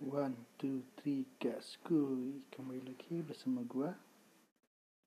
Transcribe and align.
One, 0.00 0.32
two, 0.56 0.80
three, 0.96 1.28
gas. 1.36 1.76
Kuy 1.84 2.40
Kembali 2.48 2.88
lagi 2.88 3.20
bersama 3.20 3.60
gua 3.68 3.92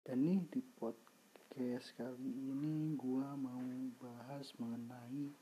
Dan 0.05 0.21
nih 0.21 0.45
di 0.53 0.61
podcast 0.77 1.97
kali 1.97 2.29
ini 2.29 2.93
gua 2.93 3.33
mau 3.33 3.73
bahas 3.97 4.53
mengenai 4.61 5.33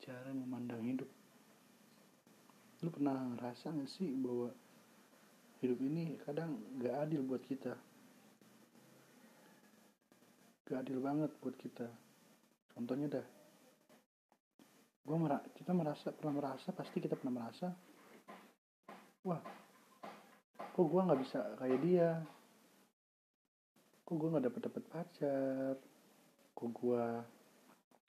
cara 0.00 0.32
memandang 0.32 0.80
hidup. 0.80 1.12
Lu 2.80 2.88
pernah 2.88 3.36
ngerasa 3.36 3.76
gak 3.76 3.84
sih 3.84 4.16
bahwa 4.16 4.48
hidup 5.60 5.76
ini 5.84 6.16
kadang 6.24 6.56
gak 6.80 6.96
adil 6.96 7.20
buat 7.20 7.44
kita? 7.44 7.76
Gak 10.72 10.88
adil 10.88 11.04
banget 11.04 11.36
buat 11.44 11.56
kita. 11.60 11.84
Contohnya 12.72 13.20
dah 13.20 13.26
gua 15.04 15.20
merasa 15.20 15.52
kita 15.52 15.76
merasa 15.76 16.06
pernah 16.16 16.34
merasa 16.40 16.72
pasti 16.72 16.96
kita 16.96 17.12
pernah 17.12 17.44
merasa 17.44 17.76
wah 19.26 19.42
kok 20.54 20.86
gue 20.86 21.00
nggak 21.02 21.20
bisa 21.20 21.40
kayak 21.58 21.80
dia? 21.82 22.10
Kok 24.06 24.14
gue 24.14 24.28
nggak 24.30 24.46
dapet 24.46 24.62
dapet 24.70 24.84
pacar? 24.86 25.74
Kok 26.54 26.68
gue 26.70 27.04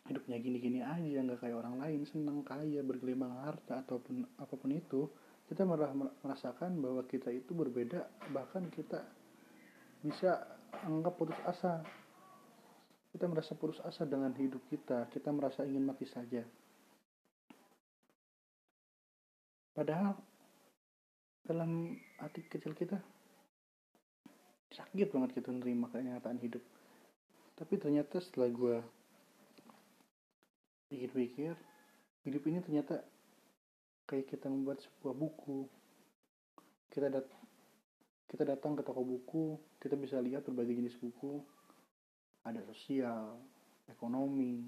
hidupnya 0.07 0.37
gini-gini 0.39 0.79
aja 0.79 1.19
nggak 1.25 1.41
kayak 1.41 1.57
orang 1.57 1.81
lain 1.81 2.05
seneng 2.07 2.45
kaya 2.45 2.79
bergelimang 2.85 3.33
harta 3.43 3.81
ataupun 3.81 4.27
apa 4.37 4.53
pun 4.53 4.71
itu. 4.71 5.09
Kita 5.47 5.63
merasakan 5.63 6.83
bahwa 6.83 7.07
kita 7.07 7.31
itu 7.31 7.55
berbeda 7.55 8.03
bahkan 8.35 8.67
kita 8.67 9.01
bisa 10.03 10.43
anggap 10.85 11.17
putus 11.17 11.39
asa. 11.47 11.81
Kita 13.15 13.25
merasa 13.25 13.57
putus 13.57 13.81
asa 13.81 14.05
dengan 14.05 14.35
hidup 14.37 14.61
kita 14.69 15.09
kita 15.09 15.33
merasa 15.33 15.65
ingin 15.65 15.87
mati 15.87 16.05
saja. 16.05 16.43
Padahal 19.73 20.36
dalam 21.47 21.95
hati 22.19 22.43
kecil 22.43 22.75
kita. 22.75 22.99
Sakit 24.75 25.07
banget 25.15 25.39
gitu 25.39 25.55
nerima 25.55 25.87
kenyataan 25.87 26.43
hidup. 26.43 26.59
Tapi 27.55 27.79
ternyata 27.79 28.19
setelah 28.19 28.51
gue 28.51 28.77
pikir-pikir 30.91 31.55
hidup 32.27 32.43
ini 32.51 32.59
ternyata 32.59 32.99
kayak 34.03 34.27
kita 34.27 34.51
membuat 34.51 34.83
sebuah 34.83 35.15
buku. 35.15 35.71
Kita 36.91 37.07
dat 37.07 37.25
kita 38.27 38.43
datang 38.43 38.75
ke 38.75 38.83
toko 38.83 39.07
buku 39.07 39.55
kita 39.79 39.95
bisa 39.95 40.19
lihat 40.19 40.43
berbagai 40.51 40.83
jenis 40.83 40.99
buku. 40.99 41.39
Ada 42.43 42.59
sosial 42.67 43.39
ekonomi 43.87 44.67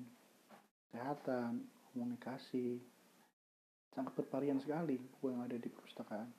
kesehatan 0.88 1.67
komunikasi. 1.92 2.80
Sangat 3.92 4.16
bervarian 4.16 4.64
sekali 4.64 4.95
buku 4.95 5.36
yang 5.36 5.44
ada 5.44 5.59
di 5.59 5.67
perpustakaan 5.67 6.39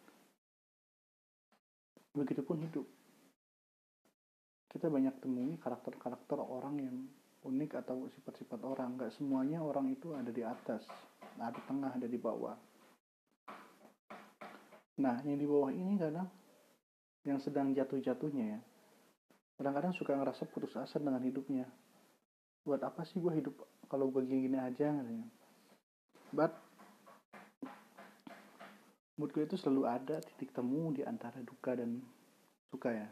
begitupun 2.15 2.63
hidup. 2.67 2.87
Kita 4.71 4.87
banyak 4.87 5.19
temui 5.19 5.59
karakter-karakter 5.59 6.39
orang 6.39 6.77
yang 6.79 6.97
unik 7.43 7.83
atau 7.83 8.07
sifat-sifat 8.15 8.61
orang. 8.63 8.95
Nggak 8.95 9.19
semuanya 9.19 9.63
orang 9.63 9.91
itu 9.91 10.15
ada 10.15 10.31
di 10.31 10.47
atas 10.47 10.87
ada 11.41 11.51
di 11.55 11.63
tengah 11.67 11.91
ada 11.97 12.07
di 12.07 12.19
bawah. 12.21 12.57
Nah 15.01 15.17
yang 15.25 15.39
di 15.41 15.47
bawah 15.49 15.73
ini 15.73 15.97
kadang 15.97 16.29
yang 17.25 17.39
sedang 17.41 17.73
jatuh-jatuhnya 17.77 18.45
ya 18.57 18.61
kadang-kadang 19.61 19.93
suka 19.93 20.17
ngerasa 20.17 20.49
putus 20.49 20.73
asa 20.77 20.97
dengan 20.97 21.21
hidupnya. 21.21 21.69
Buat 22.65 22.81
apa 22.85 23.05
sih 23.05 23.21
gue 23.21 23.33
hidup 23.41 23.57
kalau 23.89 24.09
gue 24.09 24.25
gini-gini 24.25 24.57
aja 24.57 24.93
but 26.31 26.55
mood 29.21 29.37
gue 29.37 29.45
itu 29.45 29.61
selalu 29.61 29.85
ada 29.85 30.17
titik 30.25 30.57
temu 30.57 30.97
di 30.97 31.05
antara 31.05 31.45
duka 31.45 31.77
dan 31.77 32.01
suka 32.73 32.89
ya. 32.89 33.09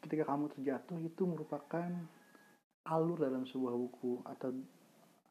Ketika 0.00 0.24
kamu 0.24 0.48
terjatuh 0.56 0.96
itu 1.04 1.22
merupakan 1.28 1.92
alur 2.88 3.20
dalam 3.20 3.44
sebuah 3.44 3.76
buku 3.76 4.24
atau 4.24 4.48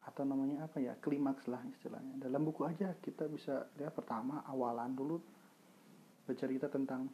atau 0.04 0.22
namanya 0.22 0.70
apa 0.70 0.78
ya 0.78 0.94
klimaks 1.02 1.50
lah 1.50 1.58
istilahnya. 1.66 2.22
Dalam 2.22 2.46
buku 2.46 2.62
aja 2.62 2.94
kita 3.02 3.26
bisa 3.26 3.66
lihat 3.74 3.98
pertama 3.98 4.46
awalan 4.46 4.94
dulu 4.94 5.18
bercerita 6.22 6.70
tentang 6.70 7.10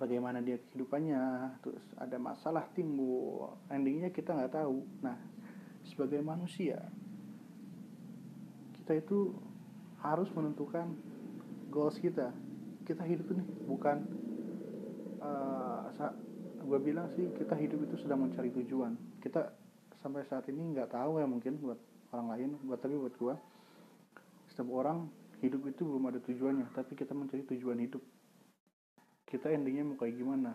bagaimana 0.00 0.40
dia 0.40 0.56
kehidupannya 0.56 1.22
terus 1.60 1.84
ada 2.00 2.16
masalah 2.16 2.64
timbul 2.72 3.60
endingnya 3.68 4.08
kita 4.08 4.32
nggak 4.32 4.56
tahu. 4.56 4.80
Nah 5.04 5.20
sebagai 5.84 6.24
manusia 6.24 6.80
kita 8.78 8.98
itu 8.98 9.51
harus 10.02 10.28
menentukan 10.34 10.90
goals 11.70 11.96
kita. 12.02 12.34
Kita 12.82 13.06
hidup 13.06 13.30
ini 13.32 13.42
bukan 13.70 14.02
uh, 15.22 15.88
gue 16.62 16.78
bilang 16.82 17.06
sih 17.14 17.30
kita 17.38 17.54
hidup 17.54 17.86
itu 17.86 17.96
sedang 18.02 18.26
mencari 18.26 18.50
tujuan. 18.50 18.98
Kita 19.22 19.54
sampai 20.02 20.26
saat 20.26 20.50
ini 20.50 20.74
nggak 20.74 20.90
tahu 20.90 21.22
ya 21.22 21.26
mungkin 21.30 21.62
buat 21.62 21.78
orang 22.10 22.28
lain 22.34 22.50
buat 22.66 22.82
tapi 22.82 22.98
buat 22.98 23.14
gue 23.14 23.34
setiap 24.50 24.68
orang 24.74 25.06
hidup 25.40 25.62
itu 25.70 25.86
belum 25.86 26.10
ada 26.10 26.18
tujuannya 26.20 26.66
tapi 26.74 26.98
kita 26.98 27.14
mencari 27.14 27.46
tujuan 27.54 27.78
hidup. 27.78 28.02
Kita 29.30 29.48
endingnya 29.48 29.86
mau 29.88 29.96
kayak 29.96 30.18
gimana? 30.18 30.52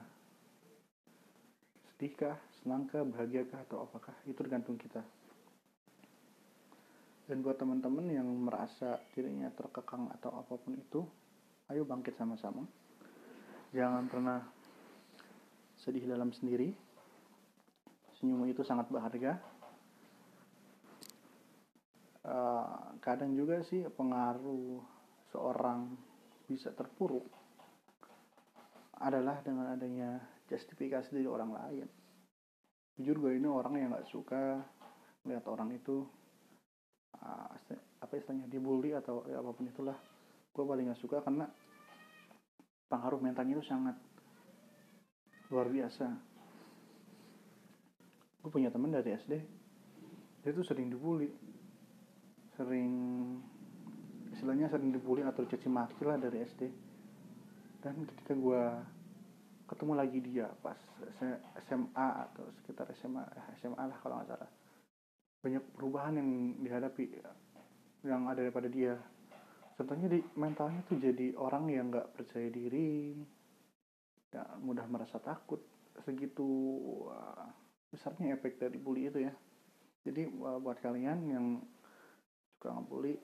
Sedihkah 1.95 2.37
senangkah 2.61 3.01
bahagiakah 3.01 3.65
atau 3.65 3.87
apakah? 3.87 4.13
Itu 4.29 4.37
tergantung 4.37 4.77
kita 4.77 5.01
dan 7.27 7.43
buat 7.43 7.59
teman-teman 7.59 8.07
yang 8.07 8.27
merasa 8.27 9.03
dirinya 9.11 9.51
terkekang 9.51 10.07
atau 10.15 10.31
apa 10.31 10.55
pun 10.55 10.73
itu 10.79 11.03
ayo 11.67 11.83
bangkit 11.83 12.15
sama-sama. 12.15 12.63
Jangan 13.75 14.07
pernah 14.07 14.39
sedih 15.75 16.07
dalam 16.07 16.31
sendiri. 16.31 16.71
Senyum 18.15 18.47
itu 18.47 18.63
sangat 18.63 18.87
berharga. 18.87 19.37
Uh, 22.27 22.95
kadang 23.03 23.35
juga 23.35 23.63
sih 23.63 23.87
pengaruh 23.87 24.83
seorang 25.31 25.95
bisa 26.47 26.71
terpuruk 26.75 27.23
adalah 28.99 29.39
dengan 29.43 29.75
adanya 29.75 30.19
justifikasi 30.47 31.11
dari 31.11 31.27
orang 31.27 31.51
lain. 31.55 31.87
Jujur 32.97 33.19
gue 33.19 33.37
ini 33.37 33.47
orang 33.47 33.75
yang 33.77 33.89
gak 33.93 34.09
suka 34.09 34.63
melihat 35.23 35.45
orang 35.51 35.75
itu 35.75 36.07
uh, 37.23 37.49
apa 37.97 38.13
istilahnya 38.17 38.45
dibully 38.49 38.93
atau 38.93 39.25
ya, 39.25 39.41
apa 39.41 39.51
pun 39.53 39.65
itulah 39.65 39.97
gue 40.53 40.63
paling 40.63 40.89
gak 40.89 41.01
suka 41.01 41.21
karena 41.21 41.45
pengaruh 42.89 43.19
mentalnya 43.21 43.57
itu 43.57 43.65
sangat 43.65 43.97
luar 45.53 45.69
biasa. 45.69 46.07
Gue 48.41 48.49
punya 48.51 48.69
teman 48.73 48.93
dari 48.93 49.15
SD 49.15 49.33
dia 50.45 50.51
tuh 50.55 50.63
sering 50.63 50.87
dibully. 50.91 51.29
Sering 52.57 52.93
istilahnya 54.33 54.69
sering 54.69 54.93
dibully 54.93 55.25
atau 55.25 55.45
caci 55.49 55.65
maki 55.65 56.05
lah 56.05 56.17
dari 56.21 56.45
SD 56.45 56.61
dan 57.81 58.05
ketika 58.05 58.33
gue 58.35 58.63
ketemu 59.67 59.93
lagi 59.93 60.19
dia 60.23 60.47
pas 60.63 60.77
SMA 61.67 62.07
atau 62.29 62.45
sekitar 62.61 62.87
SMA 62.97 63.23
SMA 63.59 63.83
lah 63.83 63.97
kalau 64.01 64.21
nggak 64.21 64.29
salah 64.35 64.51
banyak 65.41 65.63
perubahan 65.77 66.17
yang 66.17 66.29
dihadapi 66.65 67.05
yang 68.05 68.25
ada 68.25 68.41
daripada 68.41 68.69
dia. 68.69 68.97
Contohnya 69.77 70.09
di 70.09 70.19
mentalnya 70.33 70.81
tuh 70.89 70.97
jadi 70.97 71.37
orang 71.37 71.69
yang 71.69 71.93
nggak 71.93 72.17
percaya 72.17 72.49
diri 72.49 73.13
ya 74.33 74.43
mudah 74.59 74.83
merasa 74.91 75.17
takut 75.23 75.63
segitu 76.03 76.45
uh, 77.09 77.47
besarnya 77.89 78.37
efek 78.37 78.57
dari 78.57 78.77
bully 78.77 79.09
itu 79.09 79.19
ya. 79.25 79.33
Jadi 80.05 80.25
uh, 80.25 80.57
buat 80.61 80.81
kalian 80.81 81.19
yang 81.29 81.45
suka 82.57 82.73
ngebully 82.73 83.15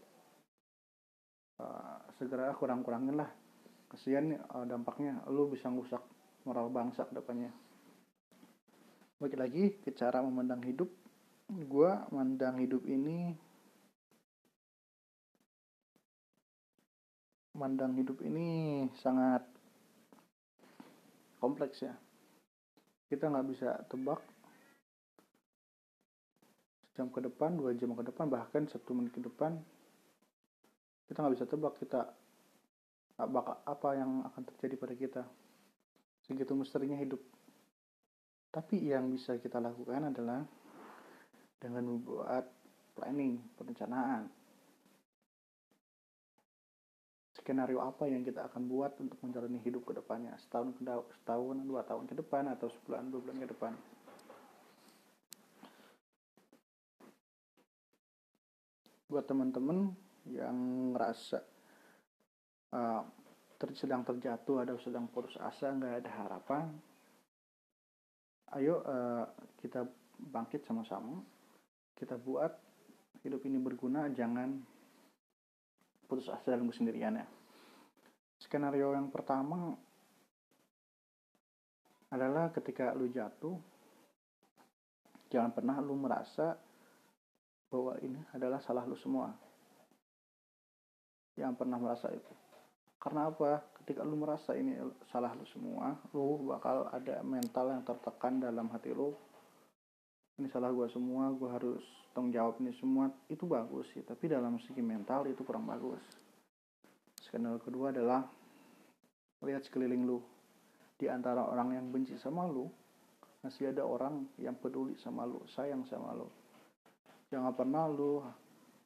uh, 1.61 1.97
segera 2.17 2.53
kurang-kurangin 2.53 3.17
lah. 3.17 3.29
Kesian 3.89 4.37
uh, 4.53 4.65
dampaknya. 4.65 5.21
Lu 5.29 5.49
bisa 5.49 5.69
ngusak 5.69 6.01
moral 6.45 6.69
bangsa 6.69 7.05
depannya. 7.09 7.49
Balik 9.21 9.37
lagi 9.39 9.63
ke 9.79 9.93
cara 9.95 10.19
memandang 10.19 10.61
hidup 10.65 10.89
gue 11.53 11.91
mandang 12.09 12.57
hidup 12.57 12.81
ini 12.89 13.37
mandang 17.53 17.93
hidup 17.93 18.17
ini 18.25 18.89
sangat 18.97 19.45
kompleks 21.37 21.85
ya. 21.85 21.93
Kita 23.05 23.29
nggak 23.29 23.47
bisa 23.53 23.69
tebak 23.85 24.17
jam 26.97 27.13
ke 27.13 27.21
depan 27.21 27.53
dua 27.53 27.77
jam 27.77 27.93
ke 27.93 28.01
depan 28.01 28.29
bahkan 28.29 28.65
satu 28.69 28.93
menit 28.93 29.17
ke 29.17 29.21
depan 29.21 29.57
kita 31.09 31.25
nggak 31.25 31.33
bisa 31.37 31.49
tebak 31.49 31.73
kita 31.77 32.09
apa 33.17 33.89
yang 33.93 34.25
akan 34.25 34.41
terjadi 34.49 34.75
pada 34.81 34.95
kita. 34.97 35.23
Segitu 36.25 36.57
misterinya 36.57 36.97
hidup. 36.97 37.21
Tapi 38.49 38.89
yang 38.89 39.13
bisa 39.13 39.37
kita 39.37 39.61
lakukan 39.61 40.09
adalah 40.09 40.41
dengan 41.63 41.87
membuat 41.87 42.51
planning, 42.99 43.39
perencanaan. 43.55 44.27
skenario 47.43 47.83
apa 47.83 48.07
yang 48.07 48.23
kita 48.23 48.47
akan 48.47 48.71
buat 48.71 48.95
untuk 49.03 49.19
menjalani 49.19 49.59
hidup 49.59 49.83
ke 49.83 49.91
depannya? 49.99 50.31
Setahun 50.39 50.79
setahun 50.79 51.59
dua 51.67 51.83
tahun 51.83 52.07
ke 52.07 52.15
depan 52.23 52.47
atau 52.55 52.71
sebulan 52.71 53.11
dua 53.11 53.19
bulan 53.19 53.37
ke 53.43 53.47
depan? 53.51 53.73
Buat 59.11 59.27
teman-teman 59.27 59.91
yang 60.31 60.55
ngerasa 60.95 61.43
uh, 62.71 63.03
ter 63.59 63.69
sedang 63.75 64.07
terjatuh 64.07 64.63
atau 64.63 64.79
sedang 64.79 65.11
putus 65.11 65.35
asa 65.35 65.71
nggak 65.71 66.03
ada 66.03 66.11
harapan 66.23 66.71
ayo 68.59 68.83
uh, 68.83 69.23
kita 69.59 69.87
bangkit 70.19 70.63
sama-sama 70.67 71.23
kita 72.03 72.19
buat 72.19 72.51
hidup 73.23 73.47
ini 73.47 73.55
berguna 73.63 74.11
jangan 74.11 74.59
putus 76.03 76.27
asa 76.27 76.51
dalam 76.51 76.67
kesendirian 76.67 77.15
ya. 77.15 77.23
Skenario 78.43 78.91
yang 78.91 79.07
pertama 79.07 79.71
adalah 82.11 82.51
ketika 82.51 82.91
lu 82.91 83.07
jatuh 83.07 83.55
jangan 85.31 85.55
pernah 85.55 85.79
lu 85.79 85.95
merasa 85.95 86.59
bahwa 87.71 87.95
ini 88.03 88.19
adalah 88.35 88.59
salah 88.59 88.83
lu 88.83 88.99
semua. 88.99 89.31
Jangan 91.39 91.55
pernah 91.55 91.79
merasa 91.79 92.11
itu. 92.11 92.33
Karena 92.99 93.31
apa? 93.31 93.63
Ketika 93.79 94.03
lu 94.03 94.19
merasa 94.19 94.59
ini 94.59 94.75
salah 95.07 95.31
lu 95.31 95.47
semua 95.47 95.95
lu 96.11 96.51
bakal 96.51 96.91
ada 96.91 97.23
mental 97.23 97.71
yang 97.71 97.83
tertekan 97.87 98.43
dalam 98.43 98.67
hati 98.75 98.91
lu 98.91 99.15
ini 100.41 100.49
salah 100.49 100.73
gue 100.73 100.89
semua 100.89 101.29
gue 101.29 101.45
harus 101.45 101.83
tanggung 102.13 102.33
jawab 102.33 102.57
ini 102.61 102.73
semua. 102.77 103.09
Itu 103.29 103.45
bagus 103.45 103.85
sih 103.93 104.01
tapi 104.01 104.29
dalam 104.29 104.57
segi 104.61 104.81
mental 104.81 105.29
itu 105.29 105.45
kurang 105.45 105.69
bagus. 105.69 106.01
Skenario 107.21 107.61
kedua 107.61 107.93
adalah 107.93 108.25
lihat 109.45 109.65
sekeliling 109.65 110.05
lu. 110.09 110.21
Di 110.97 111.09
antara 111.09 111.45
orang 111.45 111.77
yang 111.77 111.85
benci 111.93 112.17
sama 112.17 112.45
lu 112.49 112.69
masih 113.43 113.75
ada 113.75 113.83
orang 113.83 114.23
yang 114.39 114.55
peduli 114.55 114.95
sama 114.97 115.27
lu 115.27 115.41
sayang 115.51 115.85
sama 115.85 116.15
lu. 116.15 116.29
Jangan 117.29 117.53
pernah 117.53 117.85
lu 117.89 118.23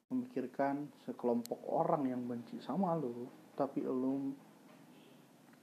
memikirkan 0.07 0.87
sekelompok 1.03 1.67
orang 1.67 2.07
yang 2.07 2.23
benci 2.27 2.59
sama 2.63 2.95
lu 2.95 3.27
tapi 3.55 3.83
lu 3.83 4.31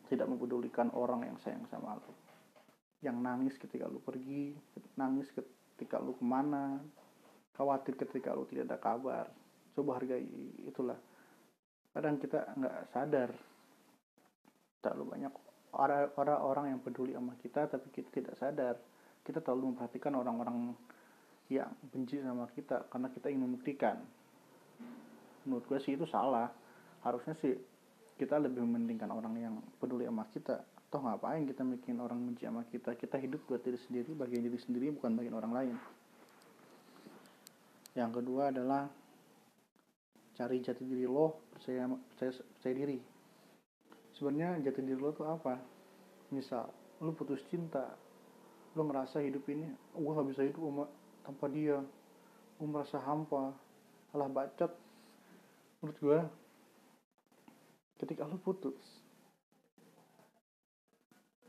tidak 0.08 0.28
mempedulikan 0.28 0.92
orang 0.96 1.28
yang 1.28 1.36
sayang 1.44 1.64
sama 1.68 1.96
lu. 1.96 2.12
Yang 3.04 3.16
nangis 3.20 3.54
ketika 3.60 3.84
lu 3.84 4.00
pergi 4.00 4.56
nangis 4.96 5.28
ketika 5.32 5.63
lu 6.00 6.14
ke 6.14 6.24
mana 6.24 6.78
khawatir 7.54 7.94
ketika 7.98 8.34
lu 8.34 8.46
tidak 8.46 8.70
ada 8.70 8.78
kabar. 8.78 9.26
Coba 9.74 9.98
hargai 9.98 10.26
itulah. 10.66 10.98
Kadang 11.94 12.18
kita 12.18 12.54
nggak 12.58 12.76
sadar 12.90 13.30
terlalu 14.82 15.04
banyak 15.16 15.32
orang-orang 15.74 16.76
yang 16.76 16.80
peduli 16.82 17.14
sama 17.14 17.34
kita 17.38 17.66
tapi 17.70 17.86
kita 17.90 18.08
tidak 18.10 18.34
sadar. 18.38 18.74
Kita 19.24 19.40
terlalu 19.40 19.72
memperhatikan 19.72 20.12
orang-orang 20.14 20.76
yang 21.48 21.70
benci 21.88 22.20
sama 22.20 22.46
kita 22.52 22.86
karena 22.92 23.08
kita 23.10 23.32
ingin 23.32 23.48
membuktikan. 23.48 23.96
Menurut 25.48 25.64
gue 25.68 25.78
sih 25.80 25.96
itu 25.96 26.04
salah. 26.06 26.52
Harusnya 27.02 27.36
sih 27.40 27.56
kita 28.14 28.38
lebih 28.38 28.62
mementingkan 28.62 29.10
orang 29.10 29.34
yang 29.38 29.54
peduli 29.80 30.06
sama 30.06 30.28
kita 30.30 30.73
toh 30.94 31.02
ngapain 31.02 31.42
kita 31.42 31.66
bikin 31.66 31.98
orang 31.98 32.22
benci 32.22 32.46
sama 32.46 32.62
kita? 32.70 32.94
Kita 32.94 33.18
hidup 33.18 33.42
buat 33.50 33.66
diri 33.66 33.74
sendiri 33.74 34.14
bagian 34.14 34.46
diri 34.46 34.54
sendiri 34.62 34.94
bukan 34.94 35.18
bagian 35.18 35.34
orang 35.34 35.50
lain. 35.50 35.76
Yang 37.98 38.22
kedua 38.22 38.54
adalah 38.54 38.86
cari 40.38 40.62
jati 40.62 40.86
diri 40.86 41.02
lo 41.02 41.50
percaya 41.50 41.90
percaya, 41.90 42.30
percaya 42.30 42.74
diri. 42.78 42.98
Sebenarnya 44.14 44.70
jati 44.70 44.86
diri 44.86 44.94
lo 44.94 45.10
tuh 45.10 45.26
apa? 45.26 45.58
Misal 46.30 46.70
lo 47.02 47.10
putus 47.10 47.42
cinta 47.50 47.98
lo 48.78 48.86
ngerasa 48.86 49.18
hidup 49.18 49.42
ini 49.50 49.66
gue 49.98 50.14
gak 50.14 50.30
bisa 50.30 50.46
hidup 50.46 50.62
tanpa 51.26 51.50
dia. 51.50 51.82
Gue 52.54 52.70
merasa 52.70 53.02
hampa 53.02 53.50
alah 54.14 54.30
bacot. 54.30 54.70
Menurut 55.82 55.98
gue 55.98 56.18
ketika 57.98 58.30
lo 58.30 58.38
putus 58.38 59.03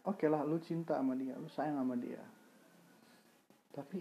oke 0.06 0.22
okay 0.22 0.30
lah 0.30 0.46
lo 0.46 0.62
cinta 0.62 1.02
sama 1.02 1.18
dia 1.18 1.34
lo 1.38 1.50
sayang 1.50 1.82
sama 1.82 1.98
dia. 1.98 2.22
Tapi 3.74 4.00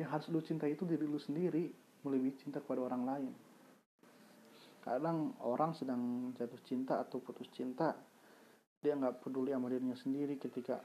yang 0.00 0.08
harus 0.08 0.26
lu 0.32 0.40
cinta 0.40 0.64
itu 0.64 0.88
diri 0.88 1.04
lu 1.04 1.20
sendiri 1.20 1.68
melebihi 2.06 2.40
cinta 2.40 2.58
kepada 2.62 2.80
orang 2.88 3.02
lain. 3.04 3.32
Kadang 4.82 5.36
orang 5.44 5.76
sedang 5.78 6.32
jatuh 6.34 6.58
cinta 6.66 6.98
atau 6.98 7.22
putus 7.22 7.46
cinta 7.54 7.94
dia 8.82 8.98
nggak 8.98 9.22
peduli 9.22 9.54
sama 9.54 9.70
dirinya 9.70 9.94
sendiri 9.94 10.34
ketika 10.42 10.82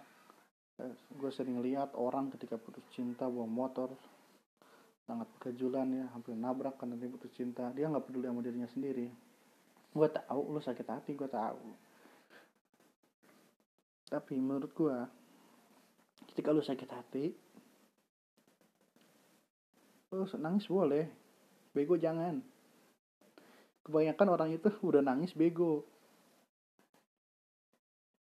eh, 0.77 0.93
gue 0.93 1.31
sering 1.33 1.57
lihat 1.65 1.97
orang 1.97 2.29
ketika 2.29 2.61
putus 2.61 2.85
cinta 2.93 3.25
bawa 3.25 3.49
motor 3.49 3.89
sangat 5.09 5.25
kejulan 5.41 5.87
ya 5.89 6.05
hampir 6.13 6.37
nabrak 6.37 6.77
karena 6.77 6.93
dia 6.99 7.09
putus 7.09 7.33
cinta 7.33 7.73
dia 7.73 7.89
nggak 7.89 8.05
peduli 8.05 8.29
sama 8.29 8.41
dirinya 8.45 8.69
sendiri. 8.69 9.09
Gue 9.95 10.07
tahu 10.13 10.41
lu 10.53 10.61
sakit 10.61 10.85
hati 10.85 11.17
gue 11.17 11.29
tahu 11.31 11.86
tapi 14.07 14.39
menurut 14.39 14.71
gue 14.71 14.97
ketika 16.31 16.55
lu 16.55 16.63
sakit 16.63 16.89
hati 16.91 17.25
oh 20.11 20.27
nangis 20.39 20.67
boleh. 20.67 21.05
Bego 21.75 21.99
jangan. 21.99 22.41
Kebanyakan 23.83 24.27
orang 24.33 24.49
itu 24.55 24.69
udah 24.83 25.03
nangis 25.03 25.35
bego. 25.35 25.85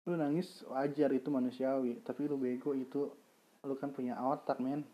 Lu 0.06 0.14
nangis 0.16 0.48
wajar 0.70 1.10
itu 1.14 1.28
manusiawi 1.34 2.06
tapi 2.06 2.30
lu 2.30 2.38
bego 2.38 2.78
itu 2.78 3.10
lu 3.66 3.76
kan 3.78 3.90
punya 3.92 4.18
otak 4.22 4.62
men. 4.62 4.86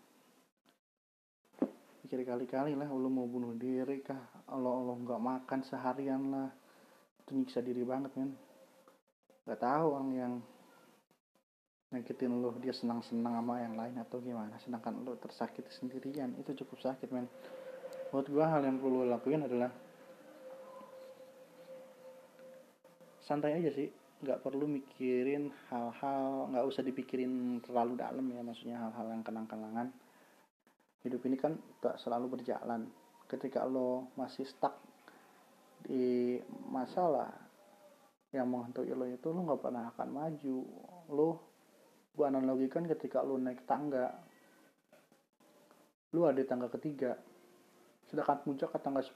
Pikir 2.02 2.28
kali-kali 2.28 2.76
lah 2.76 2.90
lu 2.92 3.08
mau 3.08 3.28
bunuh 3.28 3.56
diri 3.56 4.04
kah? 4.04 4.20
Allah 4.52 4.72
Allah 4.72 4.96
nggak 5.00 5.22
makan 5.22 5.60
seharian 5.68 6.24
lah. 6.32 6.50
Itu 7.24 7.36
nyiksa 7.36 7.64
diri 7.64 7.84
banget 7.84 8.12
men. 8.16 8.36
Nggak 9.48 9.60
tahu 9.60 9.88
orang 9.96 10.12
yang 10.16 10.34
nyakitin 11.92 12.40
lo 12.40 12.56
dia 12.64 12.72
senang-senang 12.72 13.44
sama 13.44 13.60
yang 13.60 13.76
lain 13.76 14.00
atau 14.00 14.24
gimana? 14.24 14.56
Sedangkan 14.64 15.04
lo 15.04 15.20
tersakiti 15.20 15.68
sendirian 15.76 16.32
itu 16.40 16.56
cukup 16.64 16.80
sakit 16.80 17.12
men. 17.12 17.28
Buat 18.16 18.32
gua 18.32 18.48
hal 18.48 18.64
yang 18.64 18.80
perlu 18.80 19.04
lo 19.04 19.08
lakuin 19.12 19.44
adalah 19.44 19.72
santai 23.20 23.60
aja 23.60 23.72
sih. 23.76 23.92
Nggak 24.24 24.40
perlu 24.40 24.72
mikirin 24.72 25.52
hal-hal 25.68 26.48
nggak 26.56 26.66
usah 26.68 26.84
dipikirin 26.86 27.60
terlalu 27.60 28.00
dalam 28.00 28.24
ya 28.24 28.40
maksudnya 28.40 28.78
hal-hal 28.80 29.08
yang 29.12 29.24
kenang-kenangan. 29.28 29.92
Hidup 31.04 31.22
ini 31.28 31.36
kan 31.36 31.60
tak 31.84 32.00
selalu 32.00 32.40
berjalan. 32.40 32.88
Ketika 33.28 33.68
lo 33.68 34.12
masih 34.16 34.48
stuck 34.48 34.80
di 35.82 36.40
masalah 36.72 37.32
yang 38.32 38.48
menghantui 38.48 38.96
lo 38.96 39.04
itu 39.04 39.28
lo 39.28 39.44
nggak 39.44 39.60
pernah 39.60 39.92
akan 39.92 40.08
maju. 40.08 40.58
Lo 41.12 41.51
gue 42.12 42.26
analogikan 42.28 42.84
ketika 42.84 43.24
lu 43.24 43.40
naik 43.40 43.64
tangga. 43.64 44.12
Lu 46.12 46.28
ada 46.28 46.36
di 46.36 46.48
tangga 46.48 46.68
ketiga 46.68 47.16
sedangkan 48.12 48.44
puncak 48.44 48.76
ke 48.76 48.80
tangga 48.84 49.00
10 49.00 49.16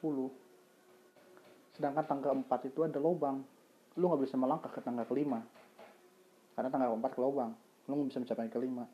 sedangkan 1.75 2.05
tangga 2.07 2.31
4 2.31 2.69
itu 2.71 2.79
ada 2.87 2.95
lubang. 3.03 3.43
Lu 3.99 4.07
nggak 4.07 4.23
bisa 4.23 4.39
melangkah 4.39 4.71
ke 4.71 4.79
tangga 4.79 5.03
kelima 5.03 5.43
karena 6.55 6.71
tangga 6.71 6.87
4 6.87 7.03
ke 7.11 7.19
lubang. 7.19 7.51
Lu 7.91 7.99
nggak 7.99 8.07
bisa 8.15 8.19
mencapai 8.23 8.47
kelima. 8.47 8.87